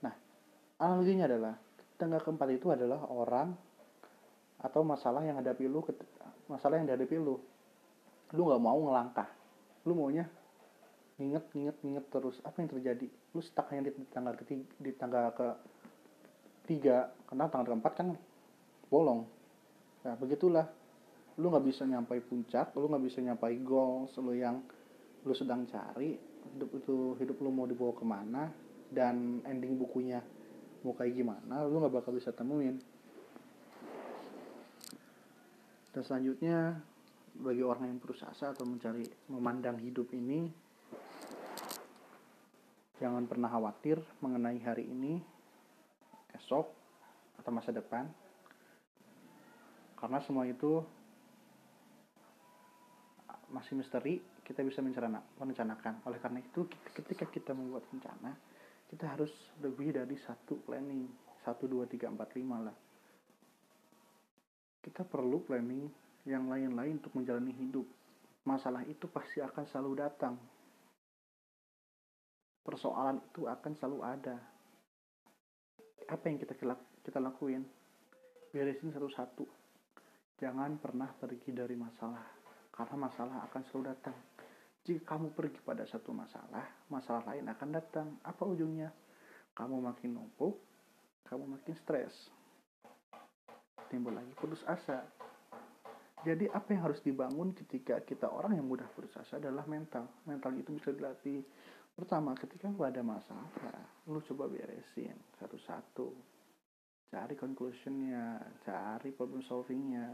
Nah 0.00 0.14
analoginya 0.80 1.28
adalah 1.28 1.54
tangga 2.00 2.16
keempat 2.24 2.48
itu 2.48 2.72
adalah 2.72 3.04
orang 3.12 3.52
atau 4.62 4.80
masalah 4.80 5.20
yang 5.26 5.36
hadapi 5.36 5.68
lu 5.68 5.84
masalah 6.48 6.80
yang 6.80 6.88
dihadapi 6.88 7.16
lu. 7.20 7.36
Lu 8.32 8.42
nggak 8.48 8.62
mau 8.62 8.80
ngelangkah. 8.88 9.28
Lu 9.84 9.92
maunya 9.92 10.24
inget 11.20 11.44
inget 11.52 11.76
inget 11.84 12.04
terus 12.08 12.40
apa 12.44 12.62
yang 12.64 12.70
terjadi? 12.72 13.06
Lu 13.36 13.40
stuck 13.44 13.68
hanya 13.72 13.90
di 13.90 13.92
tangga 14.08 14.32
ketiga 14.38 14.64
di 14.80 14.90
tangga 14.96 15.20
ke 15.34 15.48
tiga 16.68 17.12
karena 17.28 17.48
tangga 17.52 17.72
keempat 17.72 17.92
kan 17.92 18.08
bolong. 18.88 19.26
Nah 20.06 20.14
begitulah. 20.16 20.66
Lu 21.40 21.48
nggak 21.48 21.64
bisa 21.64 21.88
nyampai 21.88 22.20
puncak 22.20 22.76
lu 22.76 22.92
nggak 22.92 23.04
bisa 23.08 23.24
nyampai 23.24 23.56
goals 23.64 24.12
lu 24.20 24.36
yang 24.36 24.60
lu 25.24 25.32
sedang 25.32 25.64
cari 25.64 26.18
hidup 26.52 26.70
itu 26.76 27.16
hidup 27.16 27.40
lu 27.40 27.48
mau 27.48 27.64
dibawa 27.64 27.92
ke 27.96 28.04
mana 28.04 28.42
dan 28.92 29.40
ending 29.48 29.80
bukunya 29.80 30.20
mau 30.84 30.92
kayak 30.92 31.16
gimana 31.16 31.64
lu 31.64 31.80
nggak 31.80 32.04
bakal 32.04 32.12
bisa 32.12 32.36
temuin. 32.36 32.76
Dan 35.92 36.02
selanjutnya 36.04 36.80
bagi 37.32 37.64
orang 37.64 37.88
yang 37.88 37.98
berusaha 38.00 38.32
atau 38.32 38.64
mencari 38.68 39.04
memandang 39.32 39.80
hidup 39.80 40.12
ini 40.12 40.52
Jangan 43.00 43.24
pernah 43.30 43.48
khawatir 43.48 44.02
mengenai 44.20 44.60
hari 44.60 44.84
ini, 44.88 45.22
esok, 46.36 46.66
atau 47.40 47.50
masa 47.54 47.72
depan. 47.72 48.06
Karena 49.96 50.18
semua 50.22 50.44
itu 50.44 50.82
masih 53.52 53.76
misteri 53.76 54.18
kita 54.42 54.64
bisa 54.64 54.82
merencanakan. 54.82 56.02
Oleh 56.08 56.18
karena 56.18 56.42
itu 56.42 56.66
ketika 56.96 57.28
kita 57.28 57.52
membuat 57.54 57.86
rencana 57.92 58.34
kita 58.92 59.08
harus 59.08 59.32
lebih 59.64 59.96
dari 59.96 60.20
satu 60.20 60.60
planning. 60.68 61.08
Satu 61.42 61.64
dua 61.64 61.88
tiga 61.88 62.12
empat 62.12 62.36
lima 62.36 62.60
lah. 62.60 62.76
Kita 64.84 65.02
perlu 65.02 65.40
planning 65.42 65.88
yang 66.28 66.46
lain-lain 66.46 67.00
untuk 67.00 67.16
menjalani 67.16 67.56
hidup. 67.56 67.88
Masalah 68.44 68.84
itu 68.84 69.08
pasti 69.08 69.40
akan 69.40 69.64
selalu 69.64 69.92
datang 69.96 70.34
persoalan 72.62 73.18
itu 73.20 73.46
akan 73.50 73.72
selalu 73.76 73.98
ada. 74.06 74.36
Apa 76.10 76.24
yang 76.30 76.38
kita 76.38 76.54
kita 77.02 77.18
lakuin? 77.18 77.62
Beresin 78.50 78.94
satu-satu. 78.94 79.44
Jangan 80.38 80.78
pernah 80.82 81.10
pergi 81.14 81.54
dari 81.54 81.78
masalah 81.78 82.22
karena 82.74 82.96
masalah 83.06 83.36
akan 83.50 83.62
selalu 83.68 83.84
datang. 83.94 84.16
Jika 84.82 85.14
kamu 85.14 85.30
pergi 85.30 85.62
pada 85.62 85.86
satu 85.86 86.10
masalah 86.10 86.66
masalah 86.90 87.22
lain 87.30 87.46
akan 87.46 87.68
datang. 87.70 88.08
Apa 88.26 88.42
ujungnya? 88.42 88.90
Kamu 89.54 89.78
makin 89.78 90.18
numpuk 90.18 90.72
kamu 91.32 91.48
makin 91.48 91.74
stres. 91.80 92.12
Timbul 93.88 94.12
lagi 94.12 94.28
putus 94.36 94.60
asa. 94.68 95.00
Jadi 96.28 96.44
apa 96.52 96.76
yang 96.76 96.84
harus 96.84 97.00
dibangun 97.00 97.56
ketika 97.56 98.04
kita 98.04 98.28
orang 98.28 98.60
yang 98.60 98.68
mudah 98.68 98.84
putus 98.92 99.16
asa 99.16 99.40
adalah 99.40 99.64
mental. 99.64 100.12
Mental 100.28 100.52
itu 100.52 100.76
bisa 100.76 100.92
dilatih. 100.92 101.40
Pertama, 101.92 102.32
ketika 102.34 102.72
lu 102.72 102.82
ada 102.82 103.04
masalah, 103.04 103.48
lu 104.08 104.18
coba 104.24 104.48
beresin 104.48 105.16
satu-satu. 105.38 106.08
Cari 107.12 107.36
conclusionnya, 107.36 108.40
cari 108.64 109.12
problem 109.12 109.44
solvingnya. 109.44 110.08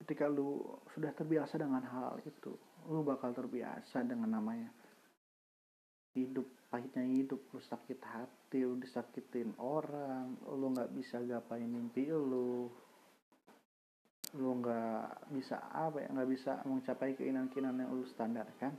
Ketika 0.00 0.26
lu 0.26 0.64
sudah 0.96 1.12
terbiasa 1.12 1.60
dengan 1.60 1.84
hal 1.84 2.18
itu, 2.24 2.56
lu 2.88 3.04
bakal 3.04 3.36
terbiasa 3.36 4.02
dengan 4.02 4.40
namanya 4.40 4.72
hidup 6.12 6.44
pahitnya 6.68 7.08
hidup 7.08 7.40
lu 7.52 7.60
sakit 7.60 8.00
hati 8.04 8.68
lu 8.68 8.76
disakitin 8.76 9.56
orang 9.56 10.36
lu 10.44 10.72
nggak 10.72 10.92
bisa 10.92 11.20
gapain 11.24 11.64
mimpi 11.64 12.08
lu 12.12 12.68
lu 14.32 14.64
nggak 14.64 15.28
bisa 15.36 15.60
apa 15.68 16.00
ya 16.00 16.08
nggak 16.08 16.30
bisa 16.32 16.64
mencapai 16.64 17.12
keinginan-keinginan 17.12 17.84
yang 17.84 17.92
lu 17.92 18.04
standar 18.08 18.48
kan 18.56 18.72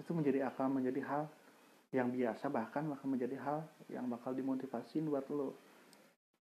itu 0.00 0.10
menjadi 0.16 0.48
akan 0.48 0.80
menjadi 0.80 1.00
hal 1.04 1.24
yang 1.94 2.10
biasa 2.10 2.50
bahkan 2.50 2.88
akan 2.90 3.08
menjadi 3.14 3.38
hal 3.38 3.62
yang 3.86 4.10
bakal 4.10 4.34
dimotivasi 4.34 4.98
buat 5.06 5.28
lu. 5.30 5.54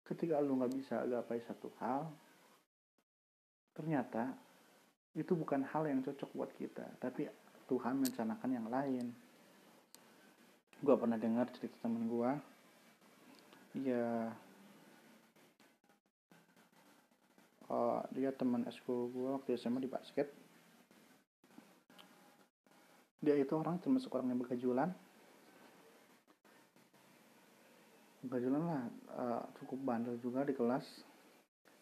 Ketika 0.05 0.43
lu 0.45 0.61
nggak 0.61 0.73
bisa 0.77 1.01
gapai 1.09 1.41
satu 1.47 1.73
hal 1.81 2.11
ternyata 3.73 4.35
itu 5.15 5.33
bukan 5.39 5.63
hal 5.71 5.87
yang 5.87 6.03
cocok 6.03 6.31
buat 6.35 6.51
kita 6.59 6.99
tapi 6.99 7.31
Tuhan 7.71 8.03
merencanakan 8.03 8.51
yang 8.51 8.67
lain. 8.67 9.07
Gue 10.83 10.95
pernah 10.99 11.17
dengar 11.17 11.47
cerita 11.55 11.79
temen 11.87 12.11
gue 12.11 12.31
ya 13.87 14.35
uh, 17.71 18.01
dia 18.13 18.33
teman 18.33 18.65
eskul 18.69 19.13
gue 19.13 19.29
waktu 19.39 19.57
SMA 19.57 19.85
di 19.85 19.91
basket. 19.91 20.29
Dia 23.19 23.35
itu 23.35 23.51
orang 23.57 23.83
termasuk 23.83 24.15
orang 24.15 24.31
yang 24.31 24.41
berkejulan 24.41 24.91
berkejulan 28.29 28.63
lah 28.67 28.83
uh, 29.15 29.43
cukup 29.63 29.79
bandel 29.87 30.19
juga 30.19 30.43
di 30.43 30.53
kelas. 30.53 30.85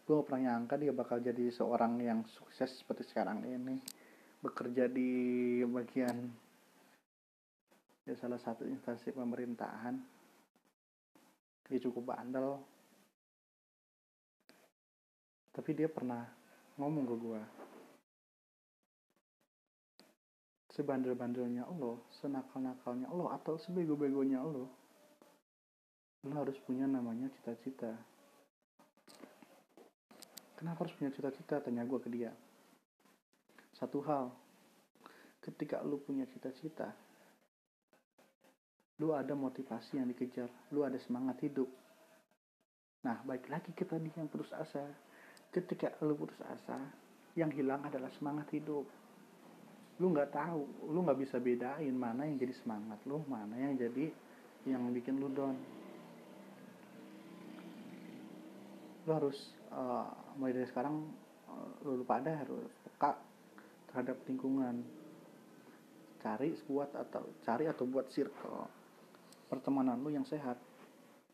Gue 0.07 0.23
gak 0.23 0.31
pernah 0.31 0.55
nyangka 0.55 0.79
dia 0.79 0.93
bakal 0.95 1.19
jadi 1.19 1.51
seorang 1.51 1.99
yang 1.99 2.23
sukses 2.31 2.71
seperti 2.79 3.09
sekarang 3.09 3.43
ini. 3.43 3.81
Bekerja 4.45 4.87
di 4.87 5.61
bagian 5.67 6.31
ya 8.07 8.15
salah 8.15 8.39
satu 8.39 8.63
instansi 8.69 9.11
pemerintahan. 9.11 9.99
Dia 11.67 11.79
cukup 11.83 12.15
bandel 12.15 12.63
tapi 15.57 15.73
dia 15.73 15.89
pernah 15.89 16.21
ngomong 16.77 17.05
ke 17.09 17.17
gue 17.17 17.41
sebandel-bandelnya 20.77 21.65
lo 21.81 22.05
senakal-nakalnya 22.21 23.09
lo 23.09 23.33
atau 23.33 23.57
sebego-begonya 23.57 24.45
lo 24.45 24.69
lo 26.27 26.35
harus 26.43 26.59
punya 26.67 26.91
namanya 26.91 27.31
cita-cita. 27.39 27.95
Kenapa 30.59 30.83
harus 30.83 30.97
punya 30.99 31.15
cita-cita? 31.15 31.63
tanya 31.63 31.87
gue 31.87 32.01
ke 32.03 32.11
dia. 32.11 32.35
Satu 33.79 34.03
hal 34.03 34.35
ketika 35.39 35.81
lo 35.87 36.03
punya 36.03 36.27
cita-cita 36.27 36.91
lu 38.97 39.13
ada 39.13 39.37
motivasi 39.37 40.01
yang 40.01 40.09
dikejar 40.09 40.49
lu 40.73 40.83
ada 40.83 40.97
semangat 40.99 41.39
hidup. 41.45 41.69
Nah 43.05 43.21
baik 43.23 43.47
lagi 43.53 43.71
kita 43.77 44.01
nih 44.01 44.13
yang 44.17 44.27
terus 44.33 44.49
asa 44.57 44.83
ketika 45.57 45.89
lu 46.05 46.13
putus 46.13 46.37
asa 46.53 46.77
yang 47.33 47.49
hilang 47.49 47.81
adalah 47.81 48.13
semangat 48.21 48.53
hidup. 48.53 48.85
Lu 49.97 50.13
nggak 50.13 50.37
tahu 50.37 50.93
lu 50.93 51.01
nggak 51.01 51.17
bisa 51.25 51.41
bedain 51.41 51.97
mana 51.97 52.29
yang 52.29 52.37
jadi 52.37 52.53
semangat 52.61 53.01
lu 53.09 53.25
mana 53.25 53.57
yang 53.57 53.73
jadi 53.81 54.13
yang 54.69 54.93
bikin 54.93 55.17
lu 55.17 55.33
down. 55.33 55.57
Lu 59.09 59.11
harus 59.17 59.57
uh, 59.73 60.13
mulai 60.37 60.61
dari 60.61 60.69
sekarang 60.69 61.09
uh, 61.49 61.71
lu 61.89 62.05
pada 62.05 62.45
harus 62.45 62.69
peka 62.85 63.17
terhadap 63.89 64.21
lingkungan. 64.29 64.85
Cari 66.21 66.53
buat 66.69 66.93
atau 66.93 67.25
cari 67.49 67.65
atau 67.65 67.89
buat 67.89 68.13
circle 68.13 68.69
pertemanan 69.49 69.97
lu 70.05 70.13
yang 70.13 70.29
sehat. 70.29 70.61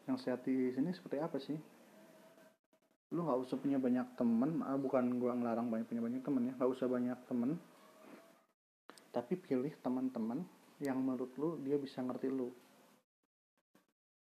Yang 0.06 0.18
sehat 0.22 0.46
di 0.46 0.70
sini 0.70 0.94
seperti 0.94 1.18
apa 1.18 1.38
sih 1.42 1.58
lu 3.12 3.28
nggak 3.28 3.40
usah 3.44 3.56
punya 3.60 3.76
banyak 3.76 4.16
temen 4.16 4.64
ah, 4.64 4.80
bukan 4.80 5.20
gua 5.20 5.36
ngelarang 5.36 5.68
banyak 5.68 5.86
punya 5.86 6.02
banyak 6.02 6.22
temen 6.24 6.42
ya 6.48 6.52
nggak 6.56 6.70
usah 6.72 6.86
banyak 6.88 7.18
temen. 7.28 7.50
Tapi 9.12 9.36
pilih 9.36 9.72
teman-teman 9.84 10.40
yang 10.80 10.96
menurut 10.96 11.30
lu 11.36 11.60
dia 11.60 11.76
bisa 11.76 12.00
ngerti 12.00 12.32
lu. 12.32 12.48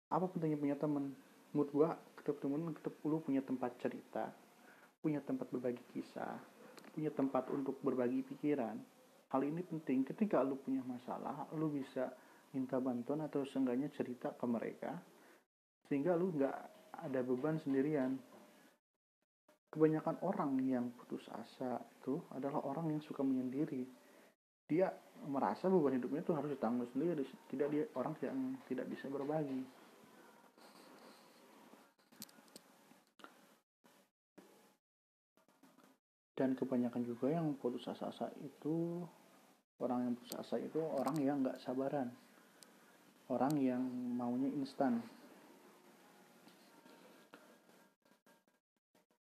Apa 0.09 0.25
pentingnya 0.27 0.57
punya 0.57 0.75
temen? 0.75 1.13
Menurut 1.53 1.69
gua 1.69 1.89
ketep 2.17 2.41
temen 2.41 2.73
ketep 2.73 2.93
lu 3.05 3.21
punya 3.21 3.41
tempat 3.45 3.77
cerita 3.77 4.33
punya 5.01 5.17
tempat 5.17 5.50
berbagi 5.50 5.81
kisah 5.97 6.38
punya 6.91 7.09
tempat 7.09 7.47
untuk 7.50 7.79
berbagi 7.81 8.21
pikiran. 8.27 8.75
Hal 9.31 9.41
ini 9.47 9.63
penting. 9.63 10.03
Ketika 10.03 10.43
lu 10.43 10.59
punya 10.59 10.83
masalah 10.83 11.47
lu 11.55 11.71
bisa 11.71 12.11
minta 12.51 12.77
bantuan 12.83 13.23
atau 13.23 13.47
seenggaknya 13.47 13.88
cerita 13.95 14.35
ke 14.35 14.43
mereka 14.43 14.91
sehingga 15.88 16.19
lu 16.19 16.35
nggak 16.35 16.57
ada 17.07 17.19
beban 17.23 17.55
sendirian 17.63 18.19
kebanyakan 19.71 20.19
orang 20.27 20.59
yang 20.67 20.91
putus 20.99 21.23
asa 21.31 21.79
itu 22.03 22.19
adalah 22.35 22.59
orang 22.67 22.91
yang 22.91 23.01
suka 23.01 23.23
menyendiri. 23.23 23.87
Dia 24.67 24.91
merasa 25.31 25.71
beban 25.71 25.95
hidupnya 25.95 26.23
itu 26.23 26.35
harus 26.35 26.51
ditanggung 26.51 26.91
sendiri 26.91 27.23
tidak 27.47 27.67
dia 27.71 27.83
orang 27.95 28.13
yang 28.19 28.37
tidak 28.67 28.85
bisa 28.91 29.07
berbagi. 29.07 29.63
Dan 36.35 36.57
kebanyakan 36.57 37.05
juga 37.05 37.31
yang 37.31 37.53
putus 37.55 37.85
asa 37.87 38.27
itu 38.43 39.05
orang 39.79 40.09
yang 40.09 40.13
putus 40.19 40.35
asa 40.35 40.57
itu 40.59 40.79
orang 40.83 41.15
yang 41.23 41.45
nggak 41.47 41.59
sabaran. 41.63 42.11
Orang 43.31 43.55
yang 43.55 43.79
maunya 44.19 44.51
instan 44.51 44.99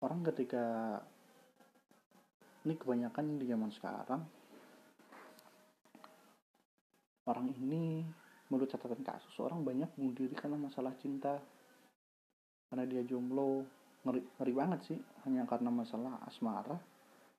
orang 0.01 0.25
ketika 0.27 0.97
ini 2.65 2.73
kebanyakan 2.77 3.41
di 3.41 3.45
zaman 3.49 3.69
sekarang 3.73 4.21
orang 7.29 7.53
ini 7.53 8.03
menurut 8.51 8.67
catatan 8.67 8.99
kasus 9.05 9.31
orang 9.39 9.63
banyak 9.63 9.87
bunuh 9.95 10.11
diri 10.11 10.35
karena 10.35 10.59
masalah 10.59 10.91
cinta. 10.99 11.39
Karena 12.67 12.83
dia 12.87 13.03
jomblo 13.07 13.63
ngeri, 14.03 14.19
ngeri 14.39 14.53
banget 14.55 14.79
sih. 14.91 14.99
Hanya 15.23 15.47
karena 15.47 15.71
masalah 15.71 16.19
asmara 16.27 16.75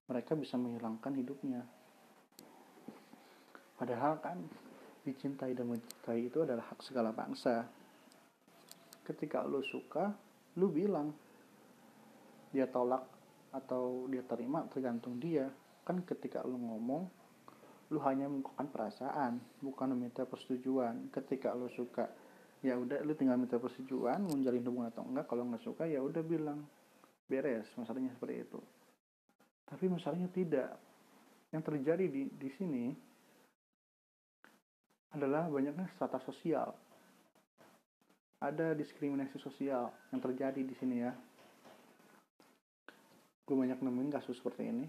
mereka 0.09 0.33
bisa 0.33 0.57
menghilangkan 0.57 1.13
hidupnya. 1.13 1.61
Padahal 3.77 4.21
kan 4.25 4.41
dicintai 5.05 5.53
dan 5.53 5.69
mencintai 5.69 6.21
itu 6.33 6.41
adalah 6.45 6.65
hak 6.73 6.81
segala 6.81 7.13
bangsa. 7.13 7.69
Ketika 9.05 9.45
lu 9.45 9.61
suka 9.61 10.15
lu 10.57 10.73
bilang 10.73 11.13
dia 12.53 12.69
tolak 12.69 13.03
atau 13.53 14.07
dia 14.09 14.23
terima 14.25 14.65
tergantung 14.69 15.17
dia. 15.19 15.49
Kan 15.83 16.05
ketika 16.07 16.45
lu 16.47 16.61
ngomong 16.61 17.09
lu 17.93 18.01
hanya 18.09 18.25
mengungkapkan 18.25 18.69
perasaan 18.73 19.33
bukan 19.61 19.93
meminta 19.93 20.25
persetujuan. 20.25 21.13
Ketika 21.13 21.53
lu 21.53 21.69
suka 21.73 22.09
ya 22.63 22.79
udah 22.79 23.03
lu 23.03 23.13
tinggal 23.19 23.37
minta 23.37 23.59
persetujuan 23.59 24.23
mau 24.23 24.39
jalin 24.39 24.65
hubungan 24.65 24.89
atau 24.93 25.05
enggak. 25.05 25.27
Kalau 25.29 25.43
nggak 25.49 25.65
suka 25.65 25.85
ya 25.85 26.01
udah 26.01 26.23
bilang 26.25 26.65
beres 27.29 27.69
masalahnya 27.77 28.13
seperti 28.17 28.45
itu. 28.49 28.61
Tapi 29.69 29.85
masalahnya 29.89 30.29
tidak. 30.33 30.71
Yang 31.53 31.63
terjadi 31.69 32.05
di 32.09 32.23
di 32.33 32.49
sini 32.57 32.85
adalah 35.13 35.49
banyaknya 35.53 35.85
strata 35.93 36.17
sosial. 36.25 36.73
Ada 38.41 38.73
diskriminasi 38.73 39.37
sosial 39.39 39.93
yang 40.11 40.21
terjadi 40.25 40.65
di 40.65 40.75
sini 40.81 40.97
ya 41.05 41.13
gue 43.43 43.57
banyak 43.57 43.79
nemuin 43.83 44.11
kasus 44.13 44.39
seperti 44.39 44.69
ini. 44.69 44.87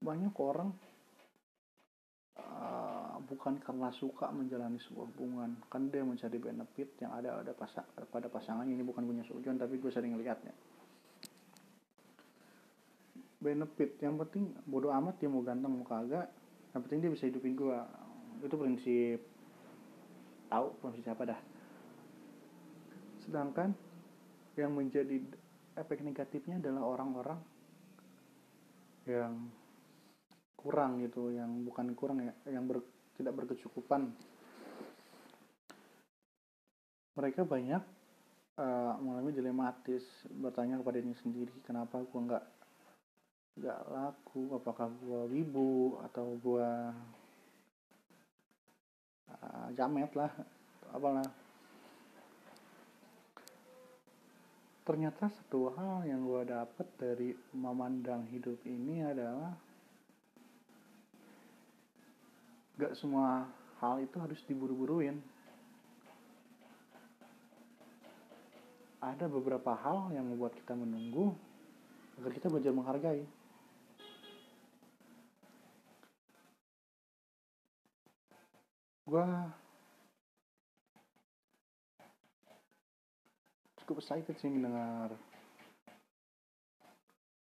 Banyak 0.00 0.34
orang 0.40 0.72
uh, 2.40 3.20
bukan 3.24 3.60
karena 3.60 3.92
suka 3.92 4.32
menjalani 4.32 4.80
sebuah 4.80 5.06
hubungan. 5.14 5.60
Kan 5.68 5.92
dia 5.92 6.02
mencari 6.02 6.40
benefit 6.40 6.96
yang 7.04 7.12
ada 7.14 7.44
ada 7.44 7.52
pasang 7.52 7.86
pada 8.08 8.26
pasangannya 8.32 8.74
ini 8.74 8.84
bukan 8.84 9.04
punya 9.04 9.24
sujon 9.28 9.60
tapi 9.60 9.76
gue 9.76 9.92
sering 9.92 10.16
lihatnya 10.16 10.56
benefit 13.40 13.96
yang 14.04 14.20
penting 14.20 14.52
bodoh 14.68 14.92
amat 14.92 15.16
dia 15.16 15.32
mau 15.32 15.40
ganteng 15.40 15.72
mau 15.72 15.88
kagak. 15.88 16.28
Yang 16.70 16.80
penting 16.86 16.98
dia 17.02 17.10
bisa 17.10 17.24
hidupin 17.26 17.56
gue 17.56 17.78
itu 18.44 18.56
prinsip. 18.56 19.18
Tahu 20.52 20.66
prinsip 20.78 21.02
siapa 21.02 21.22
dah. 21.24 21.40
Sedangkan 23.24 23.72
yang 24.54 24.76
menjadi 24.76 25.24
efek 25.80 26.04
negatifnya 26.04 26.60
adalah 26.60 26.84
orang-orang 26.84 27.40
yang 29.08 29.48
kurang 30.54 31.00
gitu 31.00 31.32
yang 31.32 31.64
bukan 31.64 31.96
kurang 31.96 32.20
ya 32.20 32.34
yang 32.52 32.68
ber, 32.68 32.84
tidak 33.16 33.32
berkecukupan. 33.32 34.12
Mereka 37.16 37.48
banyak 37.48 37.80
uh, 38.60 38.92
mengalami 39.00 39.32
dilematis 39.32 40.04
bertanya 40.28 40.76
kepada 40.84 41.00
diri 41.00 41.16
sendiri 41.16 41.56
kenapa 41.64 42.04
gua 42.12 42.20
nggak 42.28 42.44
nggak 43.60 43.80
laku? 43.88 44.42
Apakah 44.60 44.92
gua 45.00 45.24
wibu 45.26 45.96
atau 46.04 46.36
gua 46.44 46.92
uh, 49.32 49.68
jamet 49.72 50.12
lah 50.12 50.30
apalah 50.92 51.39
ternyata 54.84 55.28
satu 55.28 55.70
hal 55.76 56.08
yang 56.08 56.24
gue 56.24 56.42
dapet 56.48 56.88
dari 56.96 57.30
memandang 57.52 58.24
hidup 58.32 58.58
ini 58.64 59.04
adalah 59.04 59.54
gak 62.80 62.96
semua 62.96 63.44
hal 63.80 64.00
itu 64.00 64.16
harus 64.16 64.40
diburu-buruin. 64.48 65.20
Ada 69.00 69.28
beberapa 69.28 69.72
hal 69.72 70.12
yang 70.12 70.28
membuat 70.28 70.52
kita 70.56 70.76
menunggu 70.76 71.32
agar 72.20 72.32
kita 72.36 72.52
belajar 72.52 72.72
menghargai. 72.72 73.24
Gue 79.08 79.26
cukup 83.90 84.06
excited 84.06 84.38
sih 84.38 84.46
mendengar 84.46 85.10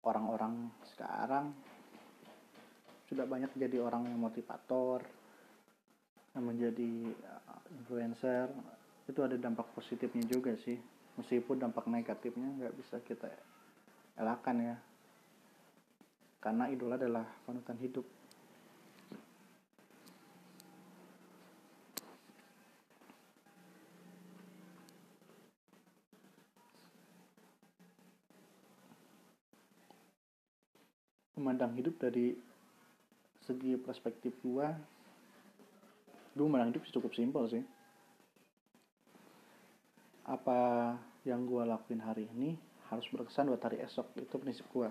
orang-orang 0.09 0.73
sekarang. 0.88 1.52
Sudah 3.04 3.28
banyak 3.28 3.52
jadi 3.61 3.76
orang 3.76 4.09
yang 4.09 4.16
motivator 4.16 5.04
yang 6.32 6.49
menjadi 6.49 7.12
uh, 7.28 7.61
influencer. 7.76 8.49
Itu 9.04 9.20
ada 9.20 9.37
dampak 9.37 9.68
positifnya 9.76 10.25
juga 10.25 10.56
sih. 10.64 10.80
Meskipun 11.20 11.61
dampak 11.61 11.85
negatifnya 11.85 12.49
nggak 12.56 12.73
bisa 12.73 12.97
kita 13.04 13.28
elakkan 14.16 14.64
ya. 14.64 14.76
Karena 16.40 16.73
idola 16.73 16.97
adalah 16.97 17.29
panutan 17.44 17.76
hidup 17.85 18.09
memandang 31.61 31.77
hidup 31.77 32.01
dari 32.01 32.33
segi 33.44 33.77
perspektif 33.77 34.33
gua 34.40 34.73
gue 36.33 36.40
memandang 36.40 36.73
hidup 36.73 36.88
cukup 36.88 37.12
simpel 37.12 37.44
sih. 37.53 37.61
Apa 40.25 40.96
yang 41.29 41.44
gua 41.44 41.68
lakuin 41.68 42.01
hari 42.01 42.33
ini 42.33 42.57
harus 42.88 43.05
berkesan 43.12 43.53
buat 43.53 43.61
hari 43.61 43.77
esok 43.85 44.09
itu 44.16 44.40
prinsip 44.40 44.64
gua. 44.73 44.88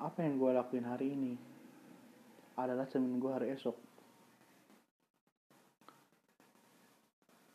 Apa 0.00 0.24
yang 0.24 0.40
gua 0.40 0.64
lakuin 0.64 0.88
hari 0.88 1.12
ini 1.12 1.36
adalah 2.56 2.88
cermin 2.88 3.20
gua 3.20 3.36
hari 3.36 3.52
esok. 3.52 3.76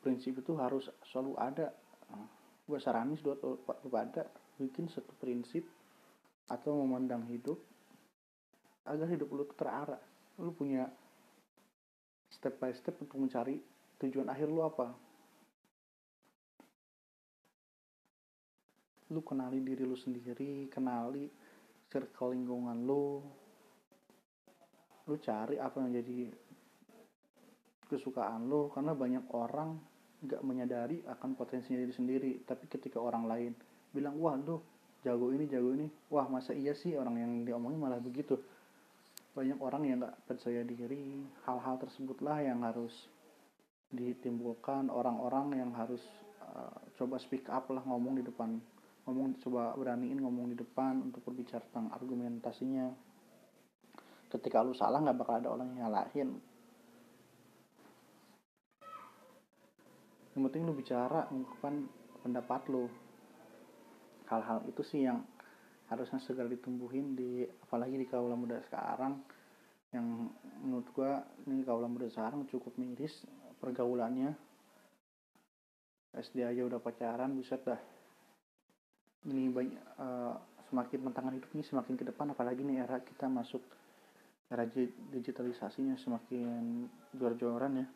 Prinsip 0.06 0.45
itu 0.45 0.54
harus 0.62 0.93
selalu 1.10 1.34
ada. 1.41 1.73
Gue 2.69 2.78
saranin 2.78 3.17
buat 3.17 3.41
pada 3.89 4.44
bikin 4.60 4.88
satu 4.88 5.12
prinsip 5.20 5.65
atau 6.48 6.78
memandang 6.78 7.26
hidup 7.28 7.58
agar 8.86 9.08
hidup 9.10 9.30
lu 9.34 9.46
terarah. 9.58 10.02
Lu 10.38 10.54
punya 10.54 10.86
step 12.30 12.62
by 12.62 12.72
step 12.76 12.96
untuk 13.02 13.18
mencari 13.18 13.58
tujuan 14.00 14.30
akhir 14.30 14.48
lu 14.48 14.62
apa. 14.62 14.94
Lu 19.13 19.22
kenali 19.22 19.62
diri 19.62 19.86
lu 19.86 19.98
sendiri 19.98 20.70
kenali 20.70 21.30
circle 21.89 22.34
lingkungan 22.36 22.78
lu. 22.86 23.22
Lu 25.06 25.15
cari 25.22 25.62
apa 25.62 25.78
yang 25.86 25.94
jadi 26.02 26.34
kesukaan 27.86 28.50
lu 28.50 28.74
karena 28.74 28.98
banyak 28.98 29.26
orang 29.38 29.78
nggak 30.26 30.41
menyadari 30.41 31.06
akan 31.06 31.38
potensinya 31.38 31.78
diri 31.78 31.94
sendiri 31.94 32.32
tapi 32.41 32.65
ketika 32.65 32.98
orang 32.98 33.30
lain 33.30 33.54
bilang 33.95 34.19
wah 34.19 34.36
lu 34.36 34.60
jago 35.08 35.31
ini 35.31 35.47
jago 35.47 35.71
ini. 35.71 35.88
Wah 36.12 36.27
masa 36.27 36.51
iya 36.51 36.75
sih 36.75 36.99
orang 36.99 37.15
yang 37.15 37.31
diomongin 37.47 37.79
malah 37.79 38.03
begitu. 38.03 38.36
Banyak 39.31 39.60
orang 39.63 39.84
yang 39.88 39.97
nggak 40.03 40.15
percaya 40.27 40.67
diri 40.67 41.23
hal-hal 41.47 41.79
tersebutlah 41.79 42.43
yang 42.43 42.60
harus 42.67 43.08
ditimbulkan 43.95 44.91
orang-orang 44.91 45.62
yang 45.63 45.71
harus 45.71 46.03
uh, 46.43 46.75
coba 46.99 47.15
speak 47.21 47.47
up 47.47 47.71
lah 47.71 47.86
ngomong 47.88 48.19
di 48.19 48.23
depan 48.25 48.60
ngomong 49.05 49.38
coba 49.38 49.77
beraniin 49.77 50.17
ngomong 50.17 50.49
di 50.49 50.58
depan 50.58 50.97
untuk 51.05 51.21
berbicara 51.29 51.62
tentang 51.69 51.93
argumentasinya. 51.93 52.89
Ketika 54.34 54.65
lu 54.65 54.73
salah 54.73 54.99
nggak 54.99 55.17
bakal 55.21 55.36
ada 55.38 55.49
orang 55.53 55.77
yang 55.77 55.88
nyalahin. 55.88 56.29
Yang 60.34 60.41
penting 60.51 60.62
lu 60.67 60.73
bicara 60.73 61.29
mengungkapkan 61.31 61.75
pendapat 62.25 62.62
lu 62.67 62.89
hal-hal 64.29 64.65
itu 64.67 64.81
sih 64.81 65.05
yang 65.05 65.23
harusnya 65.85 66.17
segera 66.17 66.49
ditumbuhin 66.49 67.13
di 67.13 67.45
apalagi 67.45 67.95
di 67.97 68.07
kaula 68.09 68.33
muda 68.33 68.57
sekarang. 68.65 69.21
Yang 69.93 70.05
menurut 70.65 70.88
gua 70.91 71.23
ini 71.45 71.61
kaula 71.61 71.85
muda 71.85 72.09
sekarang 72.09 72.49
cukup 72.49 72.73
miris 72.75 73.25
pergaulannya. 73.61 74.33
SD 76.15 76.47
aja 76.47 76.61
udah 76.63 76.79
pacaran 76.79 77.35
buset 77.35 77.61
dah. 77.67 77.81
Ini 79.25 79.51
banyak 79.51 79.83
uh, 79.99 80.35
semakin 80.71 80.99
tantangan 81.11 81.33
ini 81.53 81.63
semakin 81.65 81.93
ke 81.99 82.05
depan 82.07 82.31
apalagi 82.31 82.63
nih 82.63 82.81
era 82.81 83.03
kita 83.03 83.27
masuk 83.27 83.61
era 84.47 84.63
digitalisasinya 85.11 85.97
semakin 85.99 86.85
jor-joran 87.13 87.83
ya. 87.83 87.88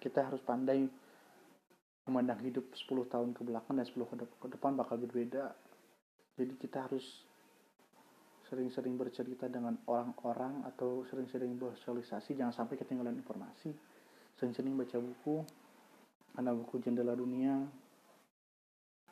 Kita 0.00 0.26
harus 0.26 0.42
pandai 0.42 1.03
memandang 2.04 2.40
hidup 2.44 2.68
10 2.76 3.08
tahun 3.08 3.30
ke 3.32 3.42
belakang 3.44 3.80
dan 3.80 3.86
10 3.88 3.96
ke 4.40 4.48
depan 4.52 4.76
bakal 4.76 5.00
berbeda. 5.00 5.56
Jadi 6.36 6.54
kita 6.60 6.84
harus 6.84 7.04
sering-sering 8.50 9.00
bercerita 9.00 9.48
dengan 9.48 9.78
orang-orang 9.88 10.68
atau 10.68 11.06
sering-sering 11.08 11.56
bersosialisasi. 11.56 12.36
Jangan 12.36 12.52
sampai 12.52 12.76
ketinggalan 12.76 13.16
informasi. 13.16 13.72
Sering-sering 14.36 14.76
baca 14.76 15.00
buku. 15.00 15.36
Karena 16.34 16.52
buku 16.52 16.82
jendela 16.84 17.16
dunia. 17.16 17.64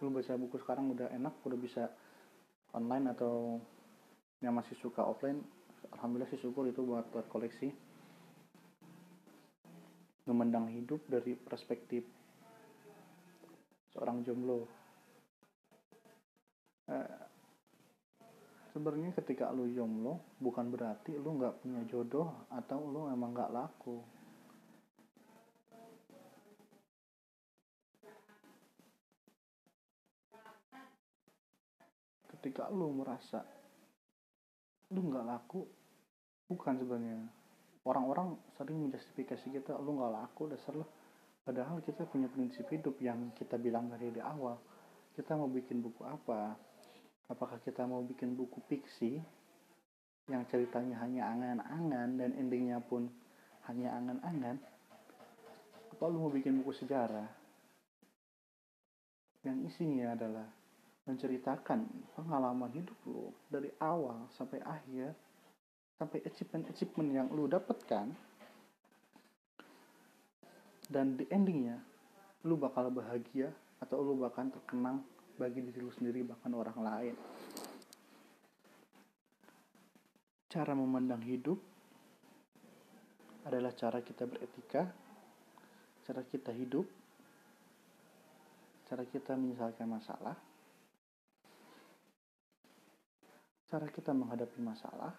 Lu 0.02 0.10
baca 0.10 0.34
buku 0.34 0.58
sekarang 0.60 0.92
udah 0.92 1.08
enak 1.14 1.32
udah 1.46 1.58
bisa 1.58 1.86
online 2.74 3.14
atau 3.14 3.62
yang 4.42 4.58
masih 4.58 4.74
suka 4.82 5.06
offline 5.06 5.38
alhamdulillah 5.90 6.30
sih 6.30 6.40
syukur 6.40 6.66
itu 6.70 6.82
buat 6.82 7.06
buat 7.10 7.26
koleksi. 7.26 7.70
Memandang 10.30 10.70
hidup 10.70 11.02
dari 11.10 11.34
perspektif 11.34 12.06
seorang 13.92 14.24
jomblo. 14.24 14.64
Eh, 16.88 17.08
sebenarnya 18.72 19.12
ketika 19.20 19.52
lu 19.52 19.68
jomblo 19.68 20.36
bukan 20.40 20.72
berarti 20.72 21.12
lu 21.20 21.36
nggak 21.36 21.60
punya 21.60 21.84
jodoh 21.84 22.48
atau 22.48 22.80
lu 22.88 23.12
emang 23.12 23.36
nggak 23.36 23.52
laku. 23.52 24.00
Ketika 32.32 32.72
lu 32.72 32.90
merasa 32.96 33.44
lu 34.90 35.00
nggak 35.04 35.26
laku 35.28 35.62
bukan 36.48 36.74
sebenarnya. 36.80 37.28
Orang-orang 37.82 38.38
sering 38.56 38.88
menjustifikasi 38.88 39.46
kita 39.52 39.76
lu 39.78 40.00
nggak 40.00 40.14
laku 40.16 40.48
dasar 40.48 40.74
lu 40.74 40.86
padahal 41.42 41.82
kita 41.82 42.06
punya 42.06 42.30
prinsip 42.30 42.66
hidup 42.70 42.98
yang 43.02 43.34
kita 43.34 43.58
bilang 43.58 43.90
dari 43.90 44.14
di 44.14 44.22
awal. 44.22 44.58
Kita 45.12 45.36
mau 45.36 45.50
bikin 45.50 45.84
buku 45.84 46.02
apa? 46.06 46.56
Apakah 47.28 47.60
kita 47.60 47.84
mau 47.84 48.00
bikin 48.00 48.32
buku 48.32 48.64
fiksi 48.66 49.20
yang 50.30 50.46
ceritanya 50.48 51.02
hanya 51.02 51.28
angan-angan 51.28 52.08
dan 52.16 52.30
endingnya 52.38 52.80
pun 52.80 53.10
hanya 53.68 53.92
angan-angan? 53.98 54.56
Apa 55.92 56.04
lu 56.08 56.26
mau 56.26 56.32
bikin 56.32 56.62
buku 56.64 56.72
sejarah 56.72 57.28
yang 59.42 59.58
isinya 59.66 60.14
adalah 60.14 60.46
menceritakan 61.02 61.90
pengalaman 62.14 62.70
hidup 62.70 62.94
lu 63.10 63.34
dari 63.50 63.74
awal 63.82 64.30
sampai 64.30 64.62
akhir 64.62 65.10
sampai 65.98 66.22
achievement-achievement 66.22 67.10
yang 67.10 67.28
lu 67.34 67.50
dapatkan 67.50 68.14
dan 70.92 71.16
di 71.16 71.24
endingnya 71.32 71.80
lu 72.44 72.60
bakal 72.60 72.92
bahagia 72.92 73.48
atau 73.80 74.04
lu 74.04 74.20
bahkan 74.20 74.52
terkenang 74.52 75.00
bagi 75.40 75.64
diri 75.64 75.80
lu 75.80 75.88
sendiri 75.88 76.20
bahkan 76.20 76.52
orang 76.52 76.78
lain. 76.78 77.16
Cara 80.52 80.76
memandang 80.76 81.24
hidup 81.24 81.56
adalah 83.48 83.72
cara 83.72 84.04
kita 84.04 84.28
beretika 84.28 84.86
cara 86.06 86.22
kita 86.22 86.54
hidup 86.54 86.86
cara 88.86 89.02
kita 89.02 89.34
menyelesaikan 89.34 89.88
masalah 89.90 90.36
cara 93.72 93.88
kita 93.88 94.12
menghadapi 94.12 94.60
masalah, 94.60 95.16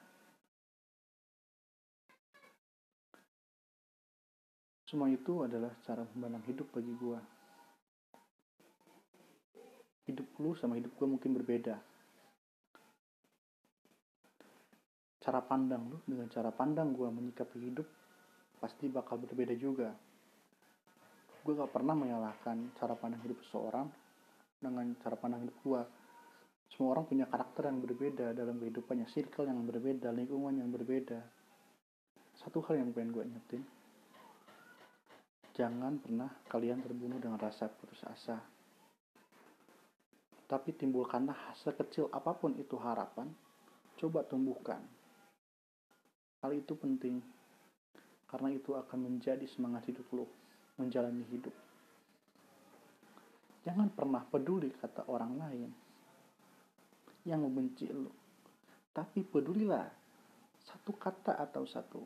semua 4.93 5.09
itu 5.09 5.41
adalah 5.41 5.73
cara 5.81 6.05
memandang 6.13 6.45
hidup 6.45 6.69
bagi 6.69 6.93
gue. 6.93 7.17
Hidup 10.05 10.37
lu 10.37 10.53
sama 10.53 10.77
hidup 10.77 10.93
gue 10.93 11.07
mungkin 11.09 11.33
berbeda. 11.33 11.81
Cara 15.17 15.41
pandang 15.41 15.89
lu 15.89 15.97
dengan 16.05 16.29
cara 16.29 16.53
pandang 16.53 16.93
gue 16.93 17.09
menyikapi 17.09 17.57
hidup 17.57 17.89
pasti 18.61 18.85
bakal 18.85 19.17
berbeda 19.17 19.57
juga. 19.57 19.89
Gue 21.41 21.57
gak 21.57 21.73
pernah 21.73 21.97
menyalahkan 21.97 22.77
cara 22.77 22.93
pandang 22.93 23.25
hidup 23.25 23.41
seseorang 23.49 23.89
dengan 24.61 24.93
cara 25.01 25.17
pandang 25.17 25.41
hidup 25.41 25.57
gue 25.65 25.81
semua 26.69 26.93
orang 26.93 27.09
punya 27.09 27.25
karakter 27.25 27.65
yang 27.65 27.81
berbeda 27.81 28.37
dalam 28.37 28.61
kehidupannya, 28.61 29.09
circle 29.09 29.49
yang 29.49 29.57
berbeda, 29.65 30.13
lingkungan 30.13 30.53
yang 30.61 30.69
berbeda. 30.69 31.17
Satu 32.37 32.61
hal 32.69 32.81
yang 32.81 32.93
pengen 32.93 33.13
gue 33.13 33.23
ingetin, 33.25 33.61
jangan 35.53 36.01
pernah 36.01 36.29
kalian 36.49 36.81
terbunuh 36.81 37.21
dengan 37.21 37.37
rasa 37.37 37.69
putus 37.69 38.01
asa. 38.09 38.41
Tapi 40.49 40.69
timbulkanlah 40.73 41.53
sekecil 41.61 42.09
apa 42.09 42.33
pun 42.33 42.57
itu 42.57 42.77
harapan, 42.77 43.29
coba 43.97 44.25
tumbuhkan. 44.25 44.81
Hal 46.41 46.51
itu 46.57 46.75
penting, 46.75 47.21
karena 48.27 48.49
itu 48.51 48.73
akan 48.73 48.99
menjadi 48.99 49.45
semangat 49.45 49.87
hidup 49.87 50.09
lo, 50.11 50.25
menjalani 50.81 51.23
hidup. 51.31 51.55
Jangan 53.63 53.87
pernah 53.95 54.25
peduli 54.27 54.73
kata 54.75 55.07
orang 55.07 55.39
lain 55.39 55.69
yang 57.23 57.39
membenci 57.45 57.87
lo. 57.87 58.11
Tapi 58.91 59.23
pedulilah 59.23 59.87
satu 60.59 60.91
kata 60.97 61.39
atau 61.39 61.63
satu 61.63 62.03